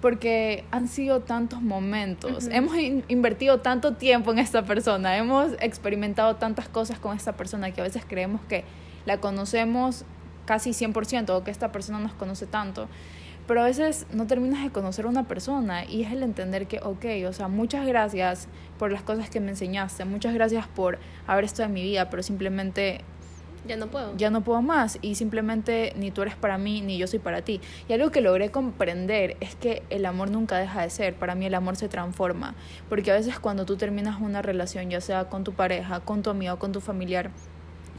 porque 0.00 0.64
han 0.70 0.88
sido 0.88 1.20
tantos 1.20 1.60
momentos, 1.60 2.48
hemos 2.50 2.76
invertido 3.08 3.60
tanto 3.60 3.94
tiempo 3.94 4.30
en 4.32 4.38
esta 4.38 4.64
persona, 4.64 5.16
hemos 5.16 5.52
experimentado 5.60 6.36
tantas 6.36 6.68
cosas 6.68 6.98
con 6.98 7.16
esta 7.16 7.32
persona 7.32 7.72
que 7.72 7.80
a 7.80 7.84
veces 7.84 8.04
creemos 8.06 8.40
que 8.48 8.64
la 9.06 9.18
conocemos 9.18 10.04
casi 10.44 10.70
100% 10.70 11.30
o 11.30 11.44
que 11.44 11.50
esta 11.50 11.72
persona 11.72 11.98
nos 11.98 12.14
conoce 12.14 12.46
tanto. 12.46 12.88
Pero 13.46 13.62
a 13.62 13.64
veces 13.64 14.06
no 14.12 14.26
terminas 14.26 14.62
de 14.62 14.70
conocer 14.70 15.06
a 15.06 15.08
una 15.08 15.26
persona 15.26 15.84
y 15.86 16.02
es 16.02 16.12
el 16.12 16.22
entender 16.22 16.66
que, 16.66 16.80
ok, 16.80 17.04
o 17.26 17.32
sea, 17.32 17.48
muchas 17.48 17.86
gracias 17.86 18.46
por 18.78 18.92
las 18.92 19.02
cosas 19.02 19.30
que 19.30 19.40
me 19.40 19.50
enseñaste, 19.50 20.04
muchas 20.04 20.34
gracias 20.34 20.66
por 20.68 20.98
haber 21.26 21.44
estado 21.44 21.66
en 21.66 21.72
mi 21.72 21.82
vida, 21.82 22.10
pero 22.10 22.22
simplemente 22.22 23.00
ya 23.68 23.76
no 23.76 23.86
puedo. 23.88 24.16
Ya 24.16 24.30
no 24.30 24.42
puedo 24.42 24.62
más 24.62 24.98
y 25.02 25.14
simplemente 25.14 25.92
ni 25.96 26.10
tú 26.10 26.22
eres 26.22 26.34
para 26.34 26.58
mí 26.58 26.80
ni 26.80 26.98
yo 26.98 27.06
soy 27.06 27.18
para 27.18 27.42
ti. 27.42 27.60
Y 27.88 27.92
algo 27.92 28.10
que 28.10 28.20
logré 28.20 28.50
comprender 28.50 29.36
es 29.40 29.54
que 29.54 29.82
el 29.90 30.06
amor 30.06 30.30
nunca 30.30 30.58
deja 30.58 30.82
de 30.82 30.90
ser. 30.90 31.14
Para 31.14 31.34
mí 31.34 31.46
el 31.46 31.54
amor 31.54 31.76
se 31.76 31.88
transforma. 31.88 32.54
Porque 32.88 33.10
a 33.10 33.14
veces 33.14 33.38
cuando 33.38 33.66
tú 33.66 33.76
terminas 33.76 34.20
una 34.20 34.42
relación, 34.42 34.90
ya 34.90 35.00
sea 35.00 35.26
con 35.26 35.44
tu 35.44 35.52
pareja, 35.52 36.00
con 36.00 36.22
tu 36.22 36.30
amigo, 36.30 36.58
con 36.58 36.72
tu 36.72 36.80
familiar, 36.80 37.30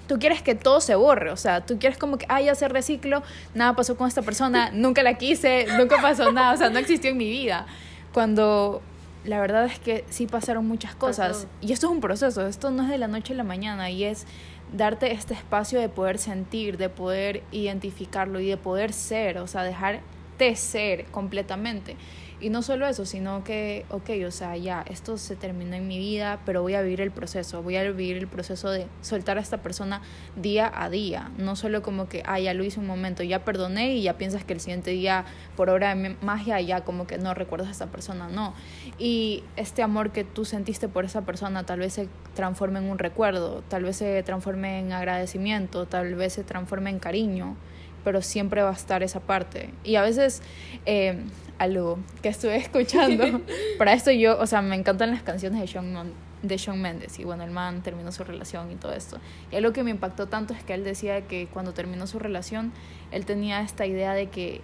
tú 0.07 0.17
quieres 0.17 0.41
que 0.41 0.55
todo 0.55 0.81
se 0.81 0.95
borre, 0.95 1.29
o 1.29 1.37
sea, 1.37 1.63
tú 1.65 1.77
quieres 1.77 1.99
como 1.99 2.17
que, 2.17 2.25
ay, 2.29 2.45
ya 2.45 2.55
se 2.55 2.67
reciclo, 2.67 3.21
nada 3.53 3.75
pasó 3.75 3.95
con 3.95 4.07
esta 4.07 4.23
persona, 4.23 4.71
nunca 4.73 5.03
la 5.03 5.13
quise, 5.19 5.67
nunca 5.77 6.01
pasó 6.01 6.31
nada, 6.31 6.53
o 6.53 6.57
sea, 6.57 6.71
no 6.71 6.79
existió 6.79 7.11
en 7.11 7.17
mi 7.17 7.29
vida. 7.29 7.67
Cuando 8.11 8.81
la 9.25 9.39
verdad 9.39 9.65
es 9.65 9.79
que 9.79 10.05
sí 10.09 10.27
pasaron 10.27 10.67
muchas 10.67 10.95
cosas. 10.95 11.47
Y 11.61 11.73
esto 11.73 11.87
es 11.87 11.91
un 11.91 11.99
proceso, 11.99 12.47
esto 12.47 12.71
no 12.71 12.83
es 12.83 12.89
de 12.89 12.97
la 12.97 13.07
noche 13.07 13.33
a 13.33 13.35
la 13.35 13.43
mañana 13.43 13.89
y 13.89 14.03
es 14.03 14.25
darte 14.73 15.11
este 15.11 15.33
espacio 15.33 15.79
de 15.79 15.89
poder 15.89 16.17
sentir, 16.17 16.77
de 16.77 16.89
poder 16.89 17.43
identificarlo 17.51 18.39
y 18.39 18.47
de 18.47 18.57
poder 18.57 18.93
ser, 18.93 19.39
o 19.39 19.47
sea, 19.47 19.63
dejarte 19.63 20.55
ser 20.55 21.05
completamente. 21.05 21.95
Y 22.41 22.49
no 22.49 22.61
solo 22.61 22.87
eso, 22.87 23.05
sino 23.05 23.43
que, 23.43 23.85
ok, 23.89 24.11
o 24.25 24.31
sea, 24.31 24.55
ya, 24.55 24.83
esto 24.87 25.17
se 25.17 25.35
terminó 25.35 25.75
en 25.75 25.87
mi 25.87 25.97
vida, 25.97 26.39
pero 26.45 26.61
voy 26.61 26.75
a 26.75 26.81
vivir 26.81 27.01
el 27.01 27.11
proceso, 27.11 27.61
voy 27.61 27.75
a 27.75 27.83
vivir 27.83 28.15
el 28.15 28.27
proceso 28.27 28.69
de 28.69 28.87
soltar 29.01 29.37
a 29.37 29.41
esta 29.41 29.57
persona 29.57 30.01
día 30.37 30.71
a 30.73 30.89
día, 30.89 31.31
no 31.37 31.57
solo 31.57 31.81
como 31.81 32.07
que, 32.07 32.23
ah, 32.25 32.39
ya 32.39 32.53
lo 32.53 32.63
hice 32.63 32.79
un 32.79 32.87
momento, 32.87 33.23
ya 33.23 33.43
perdoné 33.43 33.95
y 33.95 34.03
ya 34.03 34.17
piensas 34.17 34.45
que 34.45 34.53
el 34.53 34.61
siguiente 34.61 34.91
día, 34.91 35.25
por 35.57 35.69
obra 35.69 35.93
de 35.93 36.15
magia, 36.21 36.61
ya 36.61 36.85
como 36.85 37.07
que 37.07 37.17
no 37.17 37.33
recuerdas 37.33 37.67
a 37.67 37.71
esta 37.71 37.87
persona, 37.87 38.29
no. 38.29 38.53
Y 38.97 39.43
este 39.57 39.83
amor 39.83 40.11
que 40.11 40.23
tú 40.23 40.45
sentiste 40.45 40.87
por 40.87 41.03
esa 41.03 41.23
persona 41.23 41.65
tal 41.65 41.79
vez 41.79 41.93
se 41.93 42.07
transforme 42.35 42.79
en 42.79 42.85
un 42.85 42.99
recuerdo, 42.99 43.63
tal 43.67 43.83
vez 43.83 43.97
se 43.97 44.23
transforme 44.23 44.79
en 44.79 44.93
agradecimiento, 44.93 45.87
tal 45.87 46.15
vez 46.15 46.33
se 46.33 46.45
transforme 46.45 46.89
en 46.89 46.99
cariño 46.99 47.57
pero 48.03 48.21
siempre 48.21 48.61
va 48.61 48.69
a 48.69 48.73
estar 48.73 49.03
esa 49.03 49.19
parte. 49.19 49.69
Y 49.83 49.95
a 49.95 50.01
veces 50.01 50.41
eh, 50.85 51.23
algo 51.57 51.99
que 52.21 52.29
estuve 52.29 52.55
escuchando, 52.57 53.41
para 53.77 53.93
esto 53.93 54.11
yo, 54.11 54.39
o 54.39 54.47
sea, 54.47 54.61
me 54.61 54.75
encantan 54.75 55.11
las 55.11 55.21
canciones 55.21 55.59
de 55.61 55.67
Shawn, 55.67 56.13
de 56.41 56.57
Shawn 56.57 56.81
Mendes 56.81 57.19
y 57.19 57.23
bueno, 57.23 57.43
el 57.43 57.51
man 57.51 57.83
terminó 57.83 58.11
su 58.11 58.23
relación 58.23 58.71
y 58.71 58.75
todo 58.75 58.93
esto. 58.93 59.19
Y 59.51 59.55
algo 59.55 59.73
que 59.73 59.83
me 59.83 59.91
impactó 59.91 60.27
tanto 60.27 60.53
es 60.53 60.63
que 60.63 60.73
él 60.73 60.83
decía 60.83 61.27
que 61.27 61.47
cuando 61.47 61.73
terminó 61.73 62.07
su 62.07 62.19
relación, 62.19 62.71
él 63.11 63.25
tenía 63.25 63.61
esta 63.61 63.85
idea 63.85 64.13
de 64.13 64.27
que 64.29 64.61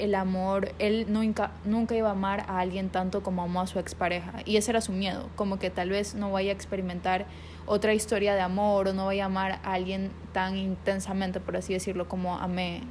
el 0.00 0.14
amor, 0.14 0.72
él 0.78 1.06
nunca, 1.08 1.52
nunca 1.64 1.94
iba 1.94 2.08
a 2.08 2.12
amar 2.12 2.44
a 2.48 2.58
alguien 2.58 2.88
tanto 2.88 3.22
como 3.22 3.42
amó 3.42 3.60
a 3.60 3.66
su 3.66 3.78
expareja. 3.78 4.32
Y 4.44 4.56
ese 4.56 4.70
era 4.70 4.80
su 4.80 4.92
miedo, 4.92 5.28
como 5.36 5.58
que 5.58 5.70
tal 5.70 5.90
vez 5.90 6.14
no 6.14 6.32
vaya 6.32 6.50
a 6.50 6.54
experimentar 6.54 7.26
otra 7.66 7.94
historia 7.94 8.34
de 8.34 8.40
amor 8.40 8.88
o 8.88 8.92
no 8.92 9.06
vaya 9.06 9.24
a 9.24 9.26
amar 9.26 9.60
a 9.62 9.74
alguien 9.74 10.10
tan 10.32 10.56
intensamente, 10.56 11.40
por 11.40 11.56
así 11.56 11.72
decirlo, 11.72 12.08
como 12.08 12.38
amé 12.38 12.82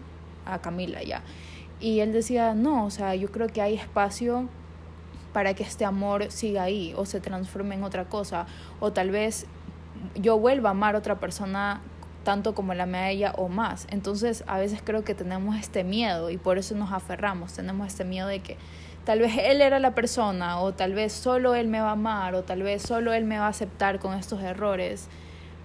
a 0.45 0.59
Camila 0.59 1.03
ya. 1.03 1.23
Y 1.79 2.01
él 2.01 2.13
decía, 2.13 2.53
no, 2.53 2.85
o 2.85 2.89
sea, 2.89 3.15
yo 3.15 3.31
creo 3.31 3.47
que 3.47 3.61
hay 3.61 3.75
espacio 3.75 4.47
para 5.33 5.53
que 5.53 5.63
este 5.63 5.85
amor 5.85 6.31
siga 6.31 6.63
ahí 6.63 6.93
o 6.95 7.05
se 7.05 7.21
transforme 7.21 7.75
en 7.75 7.83
otra 7.83 8.05
cosa. 8.05 8.45
O 8.79 8.91
tal 8.91 9.11
vez 9.11 9.45
yo 10.15 10.37
vuelva 10.37 10.69
a 10.69 10.71
amar 10.71 10.95
a 10.95 10.99
otra 10.99 11.19
persona 11.19 11.81
tanto 12.29 12.53
como 12.53 12.75
la 12.75 12.83
amé 12.83 12.99
a 12.99 13.09
ella 13.09 13.33
o 13.37 13.49
más. 13.49 13.87
Entonces 13.89 14.43
a 14.45 14.59
veces 14.59 14.83
creo 14.83 15.03
que 15.03 15.15
tenemos 15.15 15.57
este 15.57 15.83
miedo 15.83 16.29
y 16.29 16.37
por 16.37 16.59
eso 16.59 16.75
nos 16.75 16.91
aferramos. 16.91 17.53
Tenemos 17.53 17.87
este 17.87 18.03
miedo 18.03 18.27
de 18.27 18.39
que 18.41 18.55
tal 19.03 19.17
vez 19.17 19.33
él 19.41 19.61
era 19.61 19.79
la 19.79 19.95
persona 19.95 20.59
o 20.59 20.71
tal 20.71 20.93
vez 20.93 21.11
solo 21.11 21.55
él 21.55 21.67
me 21.69 21.81
va 21.81 21.89
a 21.89 21.93
amar 21.93 22.35
o 22.35 22.43
tal 22.43 22.61
vez 22.61 22.83
solo 22.83 23.13
él 23.13 23.25
me 23.25 23.39
va 23.39 23.47
a 23.47 23.49
aceptar 23.49 23.97
con 23.97 24.13
estos 24.13 24.43
errores. 24.43 25.07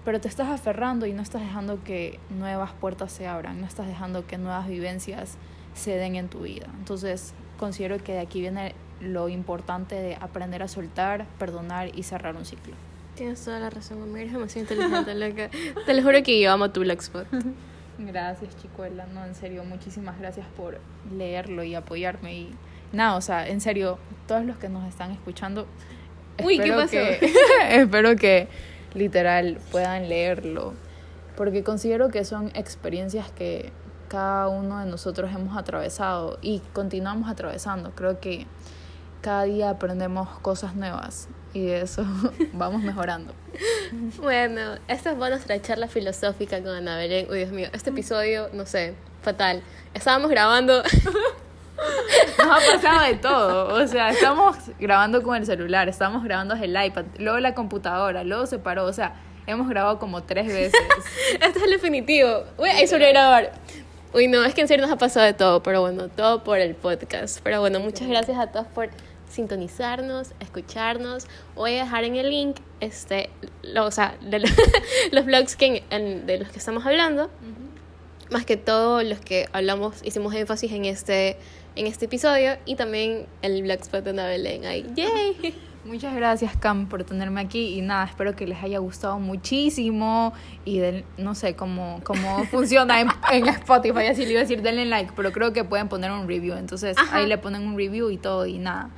Pero 0.05 0.19
te 0.19 0.27
estás 0.27 0.49
aferrando 0.49 1.05
y 1.05 1.13
no 1.13 1.21
estás 1.21 1.43
dejando 1.43 1.83
que 1.83 2.19
nuevas 2.31 2.71
puertas 2.73 3.11
se 3.11 3.27
abran, 3.27 3.61
no 3.61 3.67
estás 3.67 3.85
dejando 3.85 4.25
que 4.25 4.39
nuevas 4.39 4.67
vivencias 4.67 5.37
se 5.75 5.95
den 5.97 6.15
en 6.15 6.29
tu 6.29 6.39
vida. 6.39 6.65
Entonces, 6.79 7.35
considero 7.59 8.03
que 8.03 8.13
de 8.13 8.21
aquí 8.21 8.41
viene 8.41 8.73
lo 9.01 9.29
importante 9.29 9.93
de 9.93 10.15
aprender 10.15 10.63
a 10.63 10.67
soltar, 10.67 11.27
perdonar 11.37 11.95
y 11.95 12.01
cerrar 12.01 12.35
un 12.35 12.45
ciclo. 12.45 12.73
Tienes 13.15 13.43
toda 13.45 13.59
la 13.59 13.69
razón, 13.69 14.01
amiga. 14.01 14.19
Eres 14.21 14.33
demasiado 14.33 14.73
inteligente, 14.73 15.15
loca. 15.15 15.49
Te 15.85 15.93
lo 15.93 16.03
juro 16.03 16.21
que 16.21 16.41
yo 16.41 16.51
amo 16.51 16.69
tu 16.71 16.81
Blackspot. 16.81 17.27
Gracias, 17.97 18.57
chicuela. 18.61 19.05
No, 19.13 19.23
en 19.23 19.35
serio, 19.35 19.63
muchísimas 19.63 20.19
gracias 20.19 20.45
por 20.57 20.81
leerlo 21.15 21.63
y 21.63 21.75
apoyarme. 21.75 22.35
Y 22.35 22.55
nada, 22.91 23.15
o 23.15 23.21
sea, 23.21 23.47
en 23.47 23.61
serio, 23.61 23.97
todos 24.27 24.43
los 24.43 24.57
que 24.57 24.67
nos 24.67 24.85
están 24.85 25.11
escuchando. 25.11 25.65
Uy, 26.43 26.59
¿qué 26.59 26.73
pasó? 26.73 26.91
Que, 26.91 27.33
espero 27.69 28.17
que 28.17 28.49
literal 28.93 29.59
puedan 29.71 30.09
leerlo. 30.09 30.73
Porque 31.37 31.63
considero 31.63 32.09
que 32.09 32.25
son 32.25 32.51
experiencias 32.53 33.31
que 33.31 33.71
cada 34.09 34.49
uno 34.49 34.79
de 34.79 34.87
nosotros 34.87 35.31
hemos 35.33 35.55
atravesado 35.57 36.37
y 36.41 36.59
continuamos 36.73 37.29
atravesando. 37.29 37.91
Creo 37.95 38.19
que 38.19 38.45
cada 39.21 39.43
día 39.43 39.69
aprendemos 39.69 40.27
cosas 40.39 40.75
nuevas 40.75 41.29
y 41.55 41.61
de 41.61 41.81
eso 41.81 42.05
vamos 42.53 42.83
mejorando. 42.83 43.33
Bueno, 44.17 44.75
esta 44.89 45.15
fue 45.15 45.29
nuestra 45.29 45.59
charla 45.61 45.87
filosófica 45.87 46.61
con 46.61 46.75
Ana 46.75 46.97
Belén. 46.97 47.27
Uy, 47.31 47.37
Dios 47.39 47.51
mío, 47.51 47.69
este 47.71 47.91
episodio, 47.91 48.49
no 48.51 48.65
sé, 48.65 48.93
fatal. 49.21 49.63
Estábamos 49.93 50.29
grabando. 50.29 50.83
Nos 52.37 52.47
ha 52.47 52.73
pasado 52.73 53.05
de 53.05 53.15
todo. 53.15 53.73
O 53.73 53.87
sea, 53.87 54.09
estamos 54.09 54.57
grabando 54.79 55.23
con 55.23 55.37
el 55.37 55.45
celular, 55.45 55.87
estamos 55.87 56.25
grabando 56.25 56.55
desde 56.55 56.65
el 56.65 56.85
iPad, 56.85 57.05
luego 57.19 57.39
la 57.39 57.55
computadora, 57.55 58.25
luego 58.25 58.45
se 58.47 58.59
paró. 58.59 58.83
O 58.83 58.93
sea, 58.93 59.15
hemos 59.47 59.69
grabado 59.69 59.97
como 59.97 60.23
tres 60.23 60.47
veces. 60.47 60.73
este 61.41 61.57
es 61.57 61.63
el 61.63 61.71
definitivo. 61.71 62.43
Uy, 62.57 62.67
hay 62.67 62.85
sobre 62.87 63.11
grabar. 63.11 63.53
Uy, 64.13 64.27
no, 64.27 64.43
es 64.43 64.53
que 64.53 64.59
en 64.59 64.67
serio 64.67 64.85
nos 64.85 64.93
ha 64.93 64.97
pasado 64.97 65.25
de 65.25 65.33
todo, 65.33 65.63
pero 65.63 65.79
bueno, 65.79 66.09
todo 66.09 66.43
por 66.43 66.59
el 66.59 66.75
podcast. 66.75 67.39
Pero 67.43 67.61
bueno, 67.61 67.79
muchas 67.79 68.09
gracias 68.09 68.37
a 68.37 68.47
todos 68.47 68.67
por 68.67 68.89
sintonizarnos, 69.35 70.33
escucharnos. 70.39 71.27
Voy 71.55 71.75
a 71.75 71.83
dejar 71.83 72.03
en 72.05 72.15
el 72.15 72.29
link 72.29 72.57
este, 72.79 73.29
o 73.77 73.91
sea, 73.91 74.17
los 75.11 75.25
blogs 75.25 75.55
que 75.55 75.83
de 75.89 76.39
los 76.39 76.49
que 76.49 76.59
estamos 76.59 76.85
hablando. 76.85 77.29
Más 78.31 78.45
que 78.45 78.57
todo 78.57 79.03
los 79.03 79.19
que 79.19 79.47
hablamos, 79.53 80.03
hicimos 80.03 80.33
énfasis 80.33 80.71
en 80.71 80.85
este, 80.85 81.37
en 81.75 81.85
este 81.85 82.05
episodio 82.05 82.57
y 82.65 82.75
también 82.75 83.27
el 83.43 83.61
blogspot 83.61 84.03
de 84.03 84.09
Ana 84.09 84.25
Belén 84.25 84.63
¡Yay! 84.95 85.53
Muchas 85.85 86.15
gracias 86.15 86.57
Cam 86.57 86.89
por 86.89 87.03
tenerme 87.03 87.41
aquí 87.41 87.77
y 87.77 87.81
nada, 87.81 88.05
espero 88.05 88.35
que 88.35 88.47
les 88.47 88.63
haya 88.63 88.79
gustado 88.79 89.19
muchísimo 89.19 90.33
y 90.65 90.79
del, 90.79 91.05
no 91.19 91.35
sé 91.35 91.55
cómo, 91.55 92.01
cómo 92.03 92.43
funciona 92.51 92.99
en, 92.99 93.09
en, 93.31 93.47
Spotify, 93.47 94.07
así 94.07 94.25
le 94.25 94.31
iba 94.31 94.39
a 94.39 94.43
decir 94.43 94.63
denle 94.63 94.85
like, 94.85 95.13
pero 95.15 95.31
creo 95.31 95.53
que 95.53 95.63
pueden 95.63 95.87
poner 95.87 96.09
un 96.11 96.27
review, 96.27 96.55
entonces 96.55 96.97
ahí 97.11 97.27
le 97.27 97.37
ponen 97.37 97.67
un 97.67 97.77
review 97.77 98.09
y 98.09 98.17
todo 98.17 98.47
y 98.47 98.57
nada. 98.57 98.89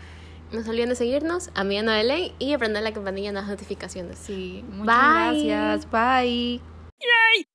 No 0.51 0.63
se 0.63 0.69
olviden 0.69 0.89
de 0.89 0.95
seguirnos, 0.95 1.49
a 1.55 1.63
mi 1.63 1.77
Ana 1.77 1.97
Belén, 1.97 2.31
y 2.39 2.53
aprender 2.53 2.83
la 2.83 2.93
campanilla 2.93 3.29
de 3.29 3.33
las 3.33 3.47
notificaciones. 3.47 4.17
Sí, 4.17 4.63
muchas 4.69 4.85
gracias. 4.85 5.91
Bye. 5.91 6.61
Yay. 6.99 7.47